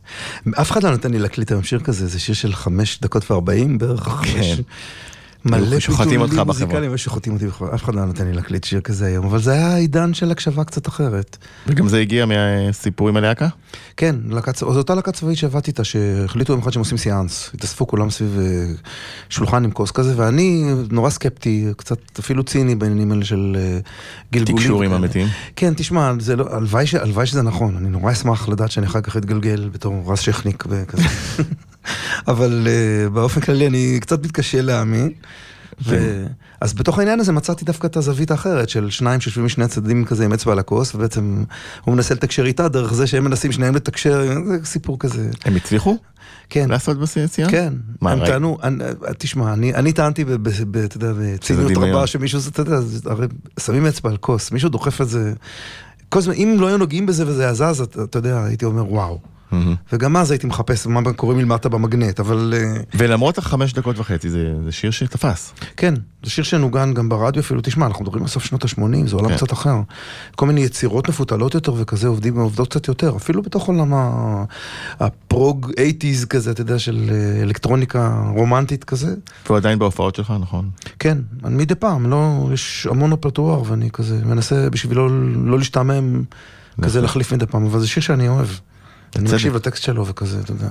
אף 0.61 0.71
אחד 0.71 0.83
לא 0.83 0.91
נתן 0.91 1.11
לי 1.11 1.19
להקליט 1.19 1.51
היום 1.51 1.63
שיר 1.63 1.81
כזה, 1.81 2.07
זה 2.07 2.21
שיר 2.21 2.35
של 2.35 2.53
חמש 2.53 3.01
דקות 3.01 3.31
וארבעים 3.31 3.79
בערך. 3.79 4.09
כן. 4.23 4.57
מלא 5.51 5.79
פיתולים 5.79 6.21
מוזיקליים, 6.47 6.97
שוחטים 6.97 7.35
אותי 7.35 7.47
בחברה, 7.47 7.75
אף 7.75 7.85
אחד 7.85 7.95
לא 7.95 8.05
נותן 8.05 8.27
לי 8.27 8.33
להקליט 8.33 8.65
שיר 8.65 8.81
כזה 8.81 9.07
היום, 9.07 9.27
אבל 9.27 9.39
זה 9.39 9.53
היה 9.53 9.77
עידן 9.77 10.15
של 10.15 10.31
הקשבה 10.31 10.65
קצת 10.65 10.89
אחרת. 10.89 11.37
וגם 11.67 11.89
זה 11.89 11.99
הגיע 11.99 12.27
מהסיפורים 12.27 13.17
על 13.17 13.23
להקה? 13.23 13.49
כן, 13.97 14.17
זו 14.57 14.67
אותה 14.67 14.95
להקה 14.95 15.13
צבאית 15.13 15.39
שעבדתי 15.39 15.71
איתה, 15.71 15.85
שהחליטו 15.85 16.53
יום 16.53 16.63
אחד 16.63 16.73
שהם 16.73 16.81
עושים 16.81 16.99
סיאנס, 16.99 17.51
התאספו 17.55 17.87
כולם 17.87 18.11
סביב 18.11 18.39
אה, 18.41 18.67
שולחן 19.29 19.65
עם 19.65 19.71
כוס 19.71 19.91
כזה, 19.91 20.15
ואני 20.17 20.65
נורא 20.91 21.11
סקפטי, 21.11 21.67
קצת 21.77 21.99
אפילו 22.19 22.43
ציני 22.43 22.75
בעניינים 22.75 23.13
האלה 23.13 23.25
של 23.25 23.57
אה, 23.59 23.79
גלגולים. 24.33 24.63
תקשורים 24.63 24.93
אמיתיים? 24.93 25.29
כן, 25.57 25.75
תשמע, 25.77 26.13
זה 26.19 26.37
לא, 26.37 26.47
הלוואי 26.51 27.27
שזה 27.27 27.43
נכון, 27.43 27.77
אני 27.77 27.89
נורא 27.89 28.13
אשמח 28.13 28.49
לדעת 28.49 28.71
שאני 28.71 28.87
אחר 28.87 29.01
כך 29.01 29.17
אתגלגל 29.17 29.71
בתור 29.73 30.13
רז 30.13 30.19
שכניק 30.19 30.65
וכזה. 30.69 31.03
אבל 32.29 32.67
uh, 32.67 33.11
באופן 33.11 33.41
כללי 33.41 33.67
אני 33.67 33.99
קצת 34.01 34.25
מתקשה 34.25 34.63
להאמין. 34.63 35.13
ו... 35.85 36.25
אז 36.61 36.75
בתוך 36.75 36.99
העניין 36.99 37.21
הזה 37.21 37.33
מצאתי 37.33 37.65
דווקא 37.65 37.87
את 37.87 37.97
הזווית 37.97 38.31
האחרת 38.31 38.69
של 38.69 38.91
שניים 38.91 39.21
שיושבים 39.21 39.47
משני 39.47 39.65
הצדדים 39.65 40.05
כזה 40.05 40.25
עם 40.25 40.33
אצבע 40.33 40.53
על 40.53 40.59
הכוס, 40.59 40.95
ובעצם 40.95 41.45
הוא 41.85 41.95
מנסה 41.95 42.15
לתקשר 42.15 42.47
איתה 42.47 42.69
דרך 42.69 42.95
זה 42.95 43.07
שהם 43.07 43.25
מנסים 43.25 43.53
שניהם 43.53 43.75
לתקשר, 43.75 44.43
זה 44.47 44.59
סיפור 44.65 44.99
כזה. 44.99 45.31
הם 45.45 45.57
הצליחו? 45.57 45.97
כן. 46.51 46.69
לעשות 46.69 46.99
בסיאנס? 46.99 47.41
כן. 47.49 47.73
מה, 48.01 48.13
הם 48.13 48.27
טענו, 48.27 48.59
תשמע, 49.19 49.53
אני, 49.53 49.75
אני 49.75 49.93
טענתי, 49.93 50.23
אתה 50.23 50.97
יודע, 50.97 51.13
בציניות 51.19 51.73
רבה 51.77 52.07
שמישהו, 52.07 52.41
אתה 52.49 52.61
יודע, 52.61 52.77
הרי 53.05 53.27
שמים 53.61 53.87
אצבע 53.87 54.11
על 54.11 54.17
כוס, 54.17 54.53
מישהו 54.53 54.69
דוחף 54.69 55.01
את 55.01 55.09
זה. 55.09 55.33
כל 56.09 56.19
הזמן, 56.19 56.35
אם 56.35 56.57
לא 56.59 56.67
היו 56.67 56.79
נוגעים 56.79 57.07
בזה 57.07 57.27
וזה 57.27 57.43
היה 57.43 57.55
זז, 57.55 57.81
אתה 57.81 58.19
יודע, 58.19 58.45
הייתי 58.45 58.65
אומר 58.65 58.93
וואו. 58.93 59.36
וגם 59.93 60.17
אז 60.17 60.31
הייתי 60.31 60.47
מחפש 60.47 60.87
מה 60.87 61.13
קורה 61.13 61.35
מלמטה 61.35 61.69
במגנט, 61.69 62.21
אבל... 62.21 62.55
אה, 62.57 62.81
ולמרות 62.95 63.39
החמש 63.39 63.73
דקות 63.73 63.99
וחצי, 63.99 64.31
זה, 64.31 64.55
זה 64.65 64.73
שיר 64.73 64.91
שתפס. 64.91 65.53
כן, 65.77 65.95
זה 66.23 66.31
שיר 66.31 66.45
שנוגן 66.45 66.95
גם 66.95 67.09
ברדיו 67.09 67.43
אפילו, 67.43 67.61
תשמע, 67.63 67.87
אנחנו 67.87 68.05
מדברים 68.05 68.23
על 68.23 68.29
סוף 68.29 68.45
שנות 68.45 68.65
ה-80, 68.65 69.07
זה 69.07 69.17
עולם 69.17 69.29
כן. 69.29 69.37
קצת 69.37 69.53
אחר. 69.53 69.77
כל 70.37 70.47
מיני 70.47 70.61
יצירות 70.61 71.09
מפותלות 71.09 71.55
יותר 71.55 71.73
וכזה, 71.77 72.09
עובדים 72.09 72.37
ועובדות 72.37 72.69
קצת 72.71 72.89
יותר, 72.89 73.17
אפילו 73.17 73.43
בתוך 73.43 73.67
עולם 73.67 73.93
הפרוג 75.01 75.73
80's 75.77 76.27
כזה, 76.27 76.51
אתה 76.51 76.61
יודע, 76.61 76.79
של 76.79 77.11
אה, 77.13 77.43
אלקטרוניקה 77.43 78.23
רומנטית 78.35 78.85
כזה. 78.85 79.15
והוא 79.47 79.57
עדיין 79.57 79.79
בהופעות 79.79 80.15
שלך, 80.15 80.35
נכון? 80.41 80.71
כן, 80.99 81.19
אני 81.45 81.55
מדי 81.57 81.75
פעם, 81.75 82.11
לא, 82.11 82.49
יש 82.53 82.87
המון 82.91 83.13
הפלטואר, 83.13 83.63
ואני 83.67 83.91
כזה 83.91 84.25
מנסה 84.25 84.71
בשביל 84.71 84.97
לא, 84.97 85.09
לא 85.35 85.59
להשתעמם, 85.59 86.23
כזה 86.83 86.89
נכון. 86.89 87.03
להחליף 87.03 87.33
מדי 87.33 87.47
פעם, 87.47 87.67
אבל 87.67 87.81
זה 87.81 87.87
שיר 87.87 88.03
שאני 88.03 88.29
אוהב. 88.29 88.49
אני 89.17 89.25
מקשיב 89.25 89.57
לטקסט 89.57 89.83
שלו 89.83 90.07
וכזה, 90.07 90.41
אתה 90.41 90.53
יודע. 90.53 90.69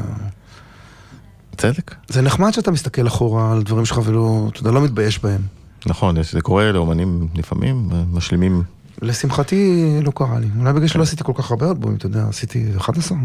צדק. 1.58 1.96
זה 2.08 2.22
נחמד 2.22 2.54
שאתה 2.54 2.72
מסתכל 2.72 3.08
אחורה 3.08 3.52
על 3.52 3.64
דברים 3.64 3.86
שלך 3.86 4.00
ולא, 4.06 4.50
אתה 4.52 4.60
יודע, 4.60 4.72
לא 4.72 4.82
מתבייש 4.82 5.20
בהם. 5.20 5.42
נכון, 5.86 6.24
זה 6.24 6.42
קורה 6.42 6.72
לאומנים 6.72 7.28
לפעמים, 7.36 7.90
משלימים. 8.14 8.64
לשמחתי 9.02 9.84
לא 10.04 10.12
קרה 10.16 10.40
לי. 10.40 10.48
אולי 10.60 10.74
בגלל 10.74 10.88
שלא 10.88 11.04
עשיתי 11.04 11.24
כל 11.24 11.34
כך 11.36 11.52
הרבה 11.52 11.70
אלבומים, 11.70 11.98
אתה 11.98 12.06
יודע, 12.06 12.26
עשיתי 12.30 12.66
11 12.78 13.18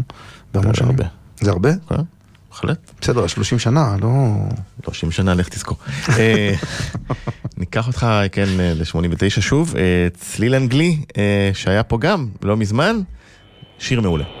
בהמון 0.53 0.73
שנים. 0.73 0.97
זה 1.39 1.51
הרבה? 1.51 1.69
כן, 1.89 1.95
בהחלט. 2.49 2.91
בסדר, 3.01 3.27
30 3.27 3.59
שנה, 3.59 3.95
לא... 4.01 4.09
30 4.83 5.11
שנה, 5.11 5.33
לך 5.33 5.49
תזכור. 5.49 5.77
אה, 6.17 6.53
ניקח 7.57 7.87
אותך, 7.87 8.07
כן, 8.31 8.45
ל-89 8.57 9.41
שוב. 9.41 9.75
אה, 9.77 10.07
צליל 10.13 10.55
אנגלי, 10.55 10.97
אה, 11.17 11.51
שהיה 11.53 11.83
פה 11.83 11.97
גם 11.97 12.27
לא 12.43 12.57
מזמן, 12.57 12.99
שיר 13.79 14.01
מעולה. 14.01 14.40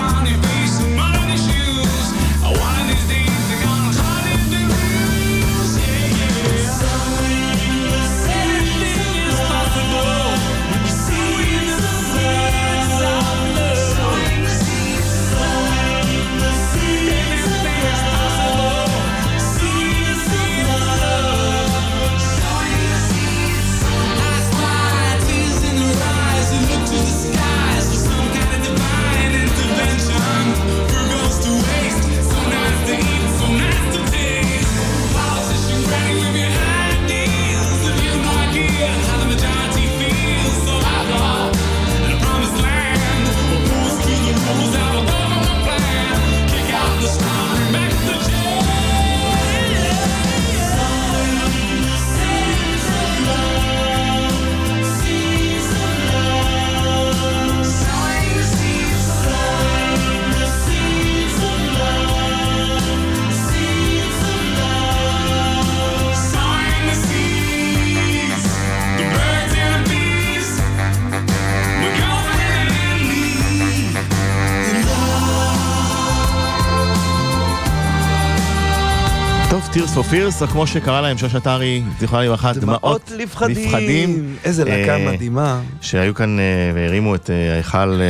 פירס, 79.99 80.41
או 80.41 80.47
כמו 80.47 80.67
שקרא 80.67 81.01
להם 81.01 81.17
שוש 81.17 81.35
עטרי, 81.35 81.83
זיכרונה 81.99 82.25
לברכה, 82.25 82.53
דמעות 82.53 83.11
לפחדים. 83.17 84.35
איזה 84.43 84.65
להקה 84.65 84.95
אה, 84.97 85.11
מדהימה. 85.11 85.61
שהיו 85.81 86.15
כאן 86.15 86.39
אה, 86.39 86.43
והרימו 86.73 87.15
את 87.15 87.29
אה, 87.29 87.53
ההיכל 87.53 88.01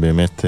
באמת 0.00 0.44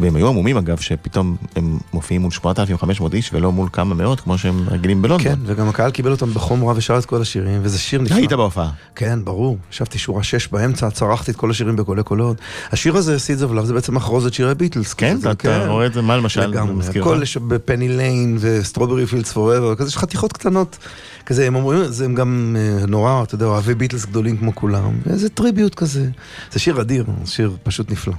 והם 0.00 0.16
היו 0.16 0.28
עמומים 0.28 0.56
אגב, 0.56 0.78
שפתאום 0.78 1.36
הם 1.56 1.78
מופיעים 1.92 2.20
מול 2.20 2.30
8,500 2.30 3.14
איש 3.14 3.30
ולא 3.32 3.52
מול 3.52 3.68
כמה 3.72 3.94
מאות, 3.94 4.20
כמו 4.20 4.38
שהם 4.38 4.64
רגילים 4.68 5.02
בלונדון. 5.02 5.34
כן, 5.34 5.38
וגם 5.44 5.68
הקהל 5.68 5.90
קיבל 5.90 6.10
אותם 6.10 6.34
בחום 6.34 6.64
רב 6.64 6.76
ושר 6.76 6.98
את 6.98 7.04
כל 7.04 7.22
השירים, 7.22 7.60
וזה 7.62 7.78
שיר 7.78 8.02
נפלא. 8.02 8.16
היית 8.16 8.32
בהופעה. 8.32 8.70
כן, 8.94 9.24
ברור. 9.24 9.58
ישבתי 9.72 9.98
שורה 9.98 10.22
6 10.22 10.48
באמצע, 10.48 10.90
צרחתי 10.90 11.30
את 11.30 11.36
כל 11.36 11.50
השירים 11.50 11.76
בקולי 11.76 12.02
קולות. 12.02 12.36
השיר 12.72 12.96
הזה, 12.96 13.16
of 13.16 13.52
Love, 13.52 13.64
זה 13.64 13.74
בעצם 13.74 13.94
מחרוזת 13.94 14.34
שירי 14.34 14.54
ביטלס. 14.54 14.94
כן, 14.94 15.16
אתה 15.20 15.34
כן. 15.34 15.66
רואה 15.68 15.86
את 15.86 15.92
זה, 15.92 16.02
מה 16.02 16.16
למשל? 16.16 16.46
לגמרי, 16.46 16.86
הכל 17.00 17.22
ב-Penny 17.48 17.88
Lane 17.88 18.36
ו-Strawberry 18.40 19.06
Fields 19.06 19.32
Forever, 19.32 19.74
כזה 19.74 19.88
יש 19.88 19.96
חתיכות 19.96 20.32
קטנות. 20.32 20.78
כזה, 21.26 21.46
הם 21.46 21.54
אומרים, 21.54 21.84
זה 21.84 22.04
הם 22.04 22.14
גם 22.14 22.56
אה, 22.58 22.86
נורא, 22.86 23.22
אתה 23.22 23.34
יודע, 23.34 23.46
אוהבי 23.46 23.74
ביטלס 23.74 24.06
גדולים 24.06 24.36
כמו 24.36 24.54
כולם, 24.54 24.98
וזה 25.06 25.28
tribute 25.28 25.74
כזה. 25.74 26.08
זה 26.52 26.58
שיר 26.58 26.80
אדיר, 26.80 27.04
שיר 27.24 27.56
פשוט 27.62 27.90
נפלא. 27.90 28.14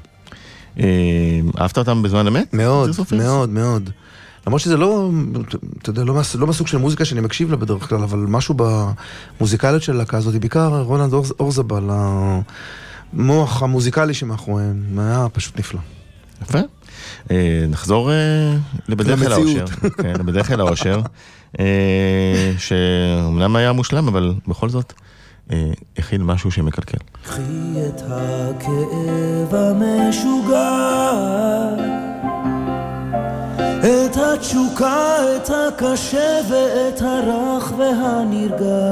אה, 0.79 1.39
אהבת 1.61 1.77
אותם 1.77 2.03
בזמן 2.03 2.27
אמת? 2.27 2.53
מאוד, 2.53 2.89
מאוד, 3.11 3.49
מאוד. 3.49 3.89
למרות 4.47 4.61
שזה 4.61 4.77
לא, 4.77 5.09
אתה 5.81 5.89
יודע, 5.89 6.03
לא, 6.03 6.21
לא 6.35 6.47
מהסוג 6.47 6.67
של 6.67 6.77
מוזיקה 6.77 7.05
שאני 7.05 7.21
מקשיב 7.21 7.51
לה 7.51 7.57
בדרך 7.57 7.89
כלל, 7.89 8.03
אבל 8.03 8.19
משהו 8.19 8.55
במוזיקליות 9.37 9.83
של 9.83 9.91
הלהקה 9.91 10.17
הזאת, 10.17 10.35
בעיקר 10.35 10.81
רולנד 10.81 11.13
אורזבל, 11.39 11.89
המוח 13.13 13.63
המוזיקלי 13.63 14.13
שמאחוריהם, 14.13 14.99
היה 14.99 15.27
פשוט 15.33 15.59
נפלא. 15.59 15.79
יפה. 16.41 16.59
אה, 17.31 17.65
נחזור 17.69 18.11
אה, 18.11 18.55
לבדרך 18.87 19.21
אל 19.23 19.31
האושר. 19.31 19.65
כן, 20.01 20.13
לבדרך 20.19 20.51
אל 20.51 20.59
האושר, 20.59 21.01
שאומנם 22.57 23.55
היה 23.55 23.73
מושלם, 23.73 24.07
אבל 24.07 24.33
בכל 24.47 24.69
זאת. 24.69 24.93
הכין 25.97 26.23
משהו 26.23 26.51
שמקלקל. 26.51 26.97
קחי 27.23 27.41
את 27.87 28.01
הכאב 28.05 29.55
המשוגע, 29.55 30.79
את 33.79 34.17
התשוקה, 34.17 35.15
את 35.35 35.49
הקשה 35.49 36.39
ואת 36.49 37.01
הרך 37.01 37.73
והנרגע. 37.77 38.89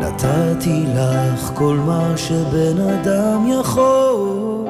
נתתי 0.00 0.84
לך 0.94 1.50
כל 1.54 1.76
מה 1.86 2.16
שבן 2.16 2.80
אדם 2.80 3.46
יכול 3.60 4.68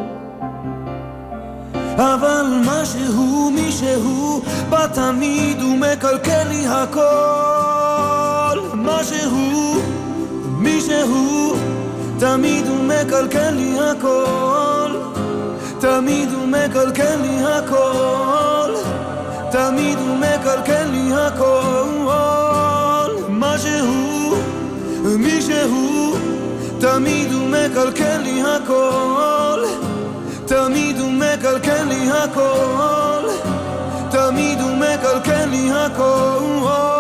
אבל 1.97 2.47
משהו, 2.65 3.51
מישהו, 3.51 4.43
בא 4.71 4.87
תמיד 4.87 5.63
ומקלקל 5.63 6.49
לי 6.49 6.67
הכל 6.67 7.58
משהו, 8.89 9.83
מישהו, 10.59 11.57
תמיד 12.19 12.67
הוא 12.67 12.85
מקלקל 12.85 13.51
לי 13.51 13.79
הכל. 13.79 14.91
תמיד 15.81 16.33
הוא 16.33 16.47
מקלקל 16.47 17.17
לי 17.23 17.45
הכל. 17.45 18.75
תמיד 19.51 19.99
הוא 19.99 20.17
מקלקל 20.17 20.85
לי 20.85 21.13
הכל. 21.15 23.13
משהו, 23.29 24.37
מישהו, 25.03 26.17
תמיד 26.81 27.33
הוא 27.33 27.49
מקלקל 27.49 28.19
לי 28.19 28.43
הכל. 28.43 29.65
תמיד 30.47 30.99
הוא 30.99 31.13
מקלקל 31.13 31.85
לי 31.85 32.11
הכל. 32.11 33.29
תמיד 34.11 34.61
הוא 34.61 34.77
מקלקל 34.77 35.45
לי 35.45 35.71
הכל 35.73 36.98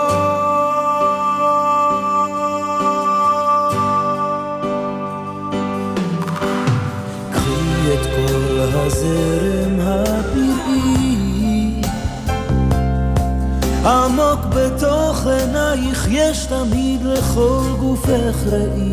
בתוך 14.50 15.26
עינייך 15.26 16.06
יש 16.10 16.46
תמיד 16.46 17.02
לכל 17.02 17.62
גופך 17.78 18.36
ראי 18.46 18.92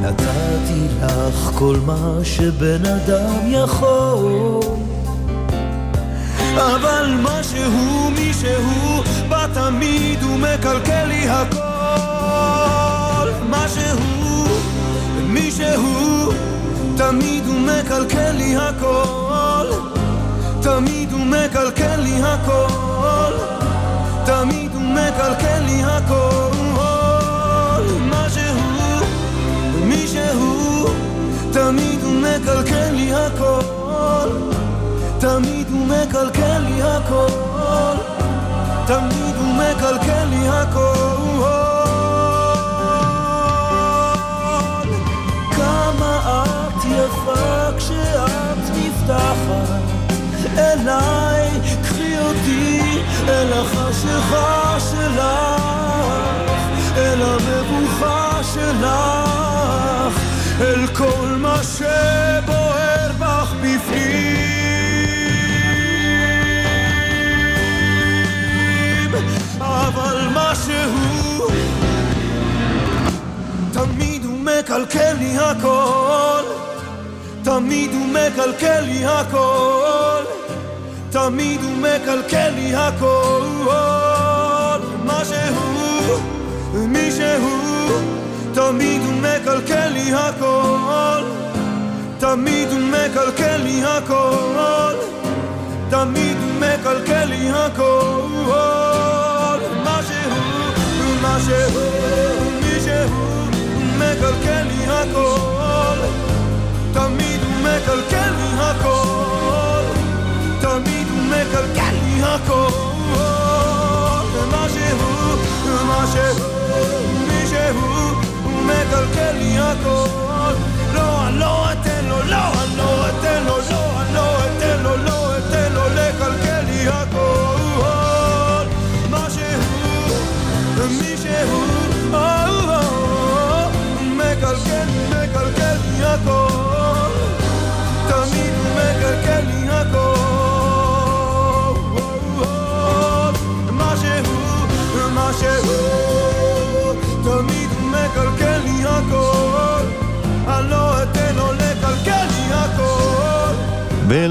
נתתי 0.00 0.86
לך 1.02 1.50
כל 1.54 1.76
מה 1.86 2.18
שבן 2.22 2.86
אדם 2.86 3.34
יכול. 3.46 4.60
אבל 6.56 7.14
משהו 7.22 8.10
מישהו 8.10 9.02
בא 9.28 9.46
תמיד 9.54 10.22
ומקלקל 10.22 11.04
לי 11.04 11.28
הכל. 11.28 11.66
משהו 13.50 14.46
מישהו 15.28 16.32
תמיד 16.96 17.46
הוא 17.46 17.60
מקלקל 17.60 18.32
לי 18.32 18.56
הכל. 18.56 19.66
תמיד 20.62 21.05
הוא 21.26 21.34
מקלקל 21.34 21.96
לי 21.96 22.22
הכל. 22.22 23.32
תמיד 24.24 24.74
הוא 24.74 24.82
מקלקל 24.82 25.60
לי 25.60 25.82
הכל. 25.84 26.50
משהו, 28.10 29.00
מישהו 29.84 30.86
תמיד 31.52 32.02
הוא 32.02 32.12
מקלקל 32.12 32.90
לי 32.90 33.14
הכל. 33.14 34.28
תמיד 35.18 35.66
הוא 35.70 35.86
מקלקל 35.86 36.58
לי 36.58 36.82
הכל. 36.82 37.96
תמיד 38.86 39.36
הוא 39.36 39.54
מקלקל 39.54 40.24
לי 40.24 40.48
הכל 40.48 41.15
החשיכה 53.56 54.76
שלך, 54.90 55.62
אל 56.96 57.22
המבוכה 57.22 58.40
שלך, 58.54 60.20
אל 60.60 60.86
כל 60.86 61.36
מה 61.38 61.62
שבוער 61.62 63.12
בך 63.18 63.52
בפנים. 63.62 64.46
אבל 69.60 70.28
משהו 70.34 71.48
תמיד 73.72 74.24
הוא 74.24 74.38
מקלקל 74.40 75.12
לי 75.18 75.38
הכל 75.38 76.42
תמיד 77.46 77.94
הוא 77.94 78.06
מקלקל 78.06 78.80
לי 78.80 79.06
הכל, 79.06 80.15
תמיד 81.16 81.62
הוא 81.62 81.76
מקלקל 81.76 82.50
לי 82.50 82.74
הכל. 82.74 83.40
מה 85.04 85.22
שהוא, 85.24 86.18
מי 86.88 87.10
שהוא, 87.10 88.00
תמיד 88.54 89.02
הוא 89.02 89.12
מקלקל 89.12 89.88
לי 89.88 90.12
הכל, 90.14 91.22
תמיד 92.18 92.68
הוא 92.72 92.80
מקלקל 92.80 93.56
לי 93.56 93.82
הכל, 93.84 94.94
תמיד 95.90 96.36
הוא 96.42 96.52
מקלקל 96.60 97.24
לי 97.24 97.50
הכל. 97.50 98.22
מה 99.84 100.00
שהוא, 100.08 101.22
מה 101.22 101.38
שהוא, 101.46 102.52
מי 102.62 102.80
שהוא, 102.84 103.46
מקלקל 103.98 104.62
לי 104.62 104.86
הכל. 104.86 105.98
תמיד 106.92 107.40
הוא 107.42 107.54
מקלקל 107.62 108.30
לי 108.36 108.50
הכל, 108.58 109.05
תמיד 111.36 111.76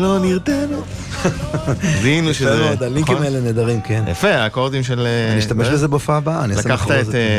ולא 0.06 0.20
נרתנו 0.20 0.82
זיהינו 2.02 2.34
שזה... 2.34 2.60
מאוד, 2.60 2.84
הלינקים 2.84 3.18
האלה 3.18 3.42
נהדרים, 3.42 3.82
כן. 3.82 4.04
יפה, 4.08 4.30
האקורדים 4.30 4.84
של... 4.84 5.08
אני 5.32 5.40
אשתמש 5.40 5.68
בזה 5.68 5.88
בהופעה 5.88 6.18
הבאה, 6.18 6.44
אני 6.44 6.56
אעשה 6.56 6.70
לקחת 6.70 6.92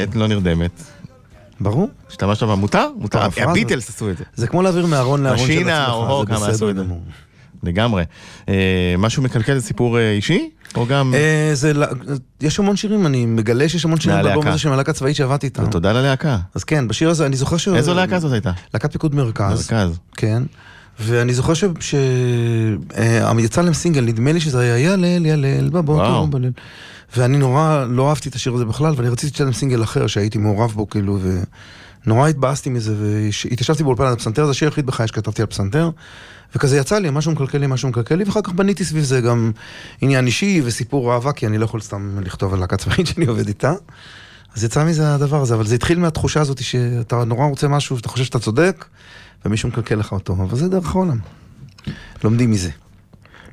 את 0.08 0.14
לא 0.16 0.26
נרדמת. 0.26 0.82
ברור. 1.60 1.88
השתמשת 2.10 2.42
בה 2.42 2.54
מותר? 2.54 2.88
מותר. 2.96 3.28
הביטלס 3.36 3.88
עשו 3.88 4.10
את 4.10 4.18
זה. 4.18 4.24
זה 4.34 4.46
כמו 4.46 4.62
להעביר 4.62 4.86
מארון 4.86 5.22
לארון 5.22 5.38
של 5.38 5.44
עצמך. 5.44 5.56
משינה 5.56 5.92
או 5.92 6.24
כמה 6.26 6.46
עשו 6.46 6.70
את 6.70 6.76
זה. 6.76 6.82
לגמרי. 7.62 8.04
אה, 8.48 8.94
משהו 8.98 9.22
מקלקל 9.22 9.58
זה 9.58 9.66
סיפור 9.66 9.98
אה, 9.98 10.10
אישי? 10.10 10.50
או 10.74 10.86
גם... 10.86 11.14
אה, 11.14 11.50
זה, 11.54 11.72
יש 12.40 12.58
המון 12.58 12.76
שירים, 12.76 13.06
אני 13.06 13.26
מגלה 13.26 13.68
שיש 13.68 13.84
המון 13.84 14.00
שירים 14.00 14.22
באלבום 14.22 14.46
הזה 14.46 14.58
של 14.58 14.72
הלהקה 14.72 14.92
צבאית 14.92 15.16
שעבדתי 15.16 15.46
איתם. 15.46 15.64
ותודה 15.64 15.92
ללהקה. 15.92 16.38
אז 16.54 16.64
כן, 16.64 16.88
בשיר 16.88 17.10
הזה, 17.10 17.26
אני 17.26 17.36
זוכר 17.36 17.56
ש... 17.56 17.68
איזו 17.68 17.94
להקה 17.94 18.18
זאת 18.18 18.32
הייתה? 18.32 18.52
להקת 18.74 18.92
פיקוד 18.92 19.14
מרכז. 19.14 19.70
מרכז. 19.72 19.98
כן. 20.16 20.42
ואני 21.00 21.34
זוכר 21.34 21.52
שיצא 21.80 23.62
להם 23.62 23.74
סינגל, 23.74 24.00
נדמה 24.00 24.32
לי 24.32 24.40
שזה 24.40 24.60
היה 24.60 24.78
ילל, 24.78 25.26
ילל, 25.26 25.68
בבוקר, 25.68 26.24
בליל. 26.24 26.52
ואני 27.16 27.38
נורא 27.38 27.84
לא 27.88 28.08
אהבתי 28.08 28.28
את 28.28 28.34
השיר 28.34 28.54
הזה 28.54 28.64
בכלל, 28.64 28.94
ואני 28.96 29.08
רציתי 29.08 29.32
שיצא 29.32 29.44
להם 29.44 29.52
סינגל 29.52 29.82
אחר 29.82 30.06
שהייתי 30.06 30.38
מעורב 30.38 30.70
בו, 30.70 30.88
כאילו, 30.88 31.18
ונורא 32.06 32.28
התבאסתי 32.28 32.70
מזה, 32.70 32.94
והתיישבתי 32.98 33.82
באולפן 33.82 34.04
על 34.04 34.12
הפסנתר, 34.12 34.44
זה 34.44 34.50
השיר 34.50 34.68
היחיד 34.68 34.86
בחיי 34.86 35.08
שכתבתי 35.08 35.42
על 35.42 35.46
פסנתר. 35.46 35.90
וכזה 36.54 36.76
יצא 36.76 36.98
לי, 36.98 37.10
משהו 37.10 37.32
מקלקל 37.32 37.58
לי, 37.58 37.66
משהו 37.66 37.88
מקלקל 37.88 38.14
לי, 38.14 38.24
ואחר 38.24 38.42
כך 38.42 38.52
בניתי 38.52 38.84
סביב 38.84 39.04
זה 39.04 39.20
גם 39.20 39.52
עניין 40.00 40.26
אישי 40.26 40.62
וסיפור 40.64 41.12
אהבה, 41.12 41.32
כי 41.32 41.46
אני 41.46 41.58
לא 41.58 41.64
יכול 41.64 41.80
סתם 41.80 42.18
לכתוב 42.22 42.54
על 42.54 42.60
להקה 42.60 42.76
צבאית 42.76 43.06
שאני 43.14 43.26
עובד 43.26 43.48
איתה. 43.48 43.72
אז 44.56 44.64
יצא 44.64 44.84
מזה 44.84 45.14
הדבר 45.14 45.42
הזה, 45.42 45.54
אבל 45.54 45.66
זה 45.66 45.74
התחיל 45.74 45.98
מהתחושה 45.98 46.40
הזאת 46.40 46.62
שאתה 46.62 47.24
נורא 47.24 47.46
רוצה 47.46 47.68
משהו 47.68 47.96
ואתה 47.96 48.08
חושב 48.08 48.24
שאתה 48.24 48.38
צודק, 48.38 48.84
ומישהו 49.46 49.68
מקלקל 49.68 49.94
לך 49.94 50.12
אותו, 50.12 50.32
אבל 50.32 50.56
זה 50.56 50.68
דרך 50.68 50.94
העולם. 50.94 51.18
לומדים 52.24 52.50
מזה. 52.50 52.70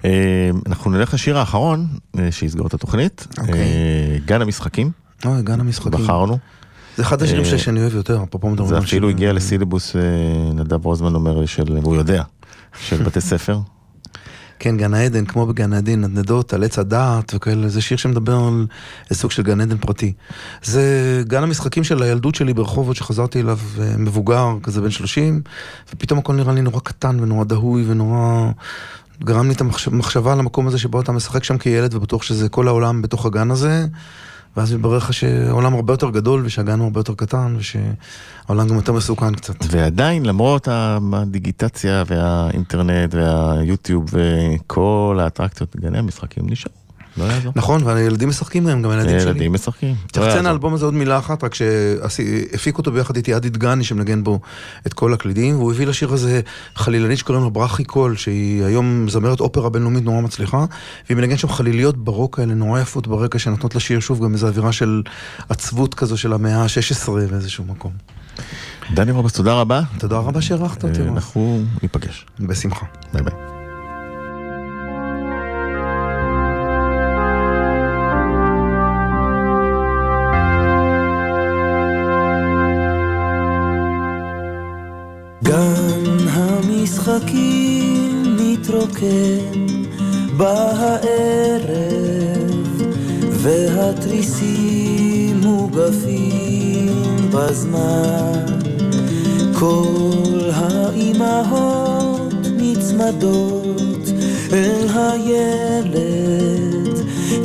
אה, 0.06 0.50
אנחנו 0.68 0.92
נלך 0.92 1.14
לשיר 1.14 1.38
האחרון 1.38 1.88
אה, 2.20 2.32
שיסגור 2.32 2.68
את 2.68 2.74
התוכנית, 2.74 3.28
אוקיי. 3.38 3.54
אה, 3.54 4.18
גן 4.26 4.42
המשחקים. 4.42 4.92
גן 5.44 5.60
המשחקים. 5.60 5.92
בחרנו. 5.92 6.38
זה 6.98 7.04
אחד 7.04 7.22
השירים 7.22 7.58
שאני 7.58 7.82
אוהב 7.82 7.96
יותר, 7.96 8.24
אפרופו 8.24 8.50
מדברים 8.50 8.74
על 8.74 8.82
זה 8.82 8.88
אפילו 8.88 9.10
הגיע 9.10 9.34
לסילבוס, 9.34 9.96
נדב 10.54 10.86
רוזמן 10.86 11.16
אומר 11.16 11.40
לי, 11.40 11.80
והוא 11.80 11.96
יודע, 11.96 12.24
של 12.80 13.04
בתי 13.04 13.22
ספר. 13.22 13.60
כן, 14.64 14.78
גן 14.78 14.94
העדן, 14.94 15.26
כמו 15.26 15.46
בגן 15.46 15.74
העדן, 15.74 16.02
נדנדות 16.02 16.54
על 16.54 16.64
עץ 16.64 16.80
הדעת 16.80 17.34
וכאלה, 17.36 17.70
זה 17.70 17.82
שיר 17.82 17.98
שמדבר 17.98 18.50
על 19.10 19.16
סוג 19.16 19.32
של 19.32 19.44
גן 19.44 19.62
עדן 19.62 19.78
פרטי. 19.78 20.14
זה 20.64 20.84
גן 21.28 21.44
המשחקים 21.44 21.84
של 21.84 22.04
הילדות 22.04 22.36
שלי 22.36 22.54
ברחובות, 22.54 22.96
שחזרתי 22.96 23.42
אליו 23.42 23.60
אה, 23.82 23.98
מבוגר, 23.98 24.48
כזה 24.64 24.82
בן 24.82 24.90
30, 24.90 25.42
ופתאום 25.94 26.20
הכל 26.20 26.34
נראה 26.34 26.54
לי 26.54 26.62
נורא 26.62 26.80
קטן 26.80 27.20
ונורא 27.20 27.44
דהוי 27.44 27.84
ונורא... 27.88 28.52
גרם 29.24 29.48
לי 29.48 29.54
את 29.54 29.62
המחשבה 29.88 30.34
על 30.34 30.40
המקום 30.40 30.68
הזה 30.68 30.78
שבו 30.78 31.02
אתה 31.02 31.12
משחק 31.12 31.44
שם 31.44 31.58
כילד 31.58 31.96
ובטוח 31.96 32.24
שזה 32.24 32.50
כל 32.50 32.68
העולם 32.68 33.02
בתוך 33.02 33.26
הגן 33.26 33.52
הזה. 33.52 33.86
ואז 34.58 34.74
מתברר 34.74 34.98
לך 34.98 35.14
שהעולם 35.14 35.74
הרבה 35.74 35.94
יותר 35.94 36.10
גדול 36.10 36.42
ושהגן 36.46 36.80
הוא 36.80 36.86
הרבה 36.86 37.00
יותר 37.00 37.14
קטן 37.14 37.56
ושהעולם 37.58 38.68
גם 38.68 38.76
יותר 38.76 38.94
מסוכן 38.94 39.36
קצת. 39.36 39.56
ועדיין, 39.72 40.26
למרות 40.26 40.68
הדיגיטציה 40.72 42.04
והאינטרנט 42.08 43.14
והיוטיוב 43.14 44.06
וכל 44.12 45.20
האטרקציות, 45.22 45.76
גני 45.76 45.98
המשחקים 45.98 46.44
נשארו. 46.50 46.83
לא 47.18 47.24
יעזור. 47.24 47.54
נכון, 47.56 47.84
והילדים 47.84 48.30
משחקים 48.30 48.64
מהם, 48.64 48.82
גם 48.82 48.90
הילדים 48.90 49.20
שלי. 49.20 49.30
ילדים 49.30 49.54
משחקים. 49.54 49.96
צריך 50.12 50.28
לציין 50.28 50.46
האלבום 50.46 50.74
הזה 50.74 50.86
עוד 50.86 50.94
מילה 50.94 51.18
אחת, 51.18 51.44
רק 51.44 51.56
שהפיק 51.56 52.78
אותו 52.78 52.92
ביחד 52.92 53.16
איתי 53.16 53.34
עדי 53.34 53.50
דגני, 53.50 53.84
שמנגן 53.84 54.24
בו 54.24 54.40
את 54.88 54.94
כל 54.94 55.14
הקלידים, 55.14 55.56
והוא 55.56 55.72
הביא 55.72 55.88
לשיר 55.88 56.14
הזה 56.14 56.42
חלילנית 56.76 57.18
שקוראים 57.18 57.44
לו 57.44 57.52
ברכי 57.52 57.84
קול, 57.84 58.16
שהיא 58.16 58.64
היום 58.64 59.10
זמרת 59.10 59.40
אופרה 59.40 59.70
בינלאומית 59.70 60.04
נורא 60.04 60.22
מצליחה, 60.22 60.66
והיא 61.10 61.18
מנגן 61.18 61.38
שם 61.38 61.48
חליליות 61.48 61.98
ברוק 61.98 62.40
האלה 62.40 62.54
נורא 62.54 62.80
יפות 62.80 63.08
ברקע, 63.08 63.40
שנותנות 63.40 63.76
לשיר 63.76 64.00
שוב 64.00 64.24
גם 64.24 64.34
איזו 64.34 64.48
אווירה 64.48 64.72
של 64.72 65.02
עצבות 65.50 65.94
כזו 65.94 66.18
של 66.18 66.34
המאה 66.34 66.62
ה-16 66.62 67.12
באיזשהו 67.32 67.64
מקום. 67.64 67.92
דני 68.94 69.12
רובס, 69.12 69.34
תודה 69.34 69.54
רבה. 69.54 69.82
תודה 69.98 70.18
רבה 70.18 70.42
שהערכת 70.42 70.84
אותי. 70.84 71.02
אנחנו 71.02 71.62
ניפגש. 71.82 72.26
בשמחה. 72.40 72.86
ביי 73.14 73.24
ביי. 73.24 73.53
משחקים 87.24 88.38
מתרוקן 88.40 89.66
בערב 90.38 91.02
והתריסים 93.32 95.42
מוגפים 95.42 96.88
בזמן. 97.32 98.46
כל 99.54 100.50
האימהות 100.54 102.34
נצמדות 102.58 104.10
אל 104.54 104.88
הילד 104.96 105.94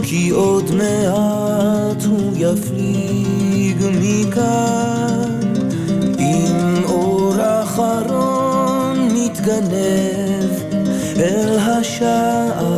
כי 0.02 0.30
עוד 0.30 0.74
מעט 0.74 2.04
הוא 2.04 2.32
יפליג 2.36 3.84
מכאן. 4.00 5.40
עם 6.18 6.84
אור 6.84 7.34
אחרון 7.62 8.37
מתגנב 9.48 10.50
אל 11.16 11.58
השער, 11.58 12.68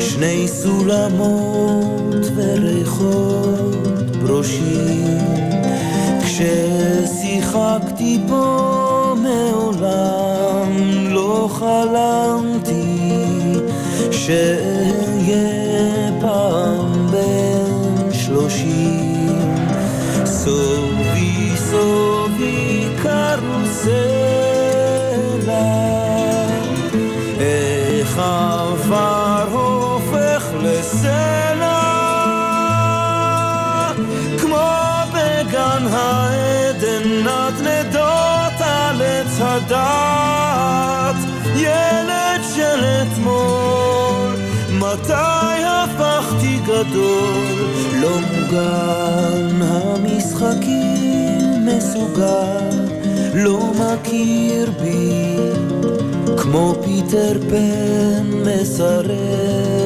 שני 0.00 0.48
סולמות 0.48 2.26
וריחות 2.36 3.76
ברושים. 4.22 5.18
כששיחקתי 6.22 8.18
פה 8.28 9.14
מעולם 9.22 10.72
לא 11.08 11.48
חלמתי 11.52 12.98
שאהיה 14.10 15.05
עץ 39.66 39.72
הדעת 39.72 41.16
ילד 41.56 42.40
של 42.54 42.84
אתמול 42.84 44.36
מתי 44.72 45.62
הפכתי 45.64 46.58
גדול? 46.66 47.46
לא 48.00 48.18
מוגן 48.20 49.62
המשחקים 49.62 51.40
מסוגל 51.66 52.70
לא 53.34 53.60
מכיר 53.74 54.70
בי 54.82 55.36
כמו 56.36 56.74
פיטר 56.84 57.32
פן 57.50 58.26
מסרב 58.44 59.85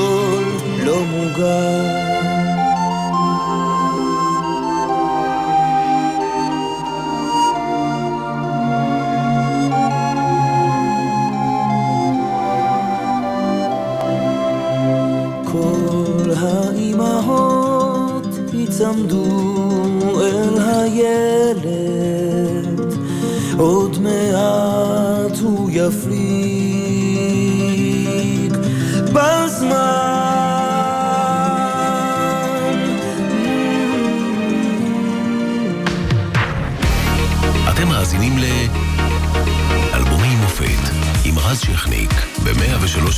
מוגן. 1.41 2.01
כל 15.45 16.31
האימהות 16.37 18.27
יצמדו 18.53 19.25
אל 20.21 20.60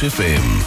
FM. 0.03 0.62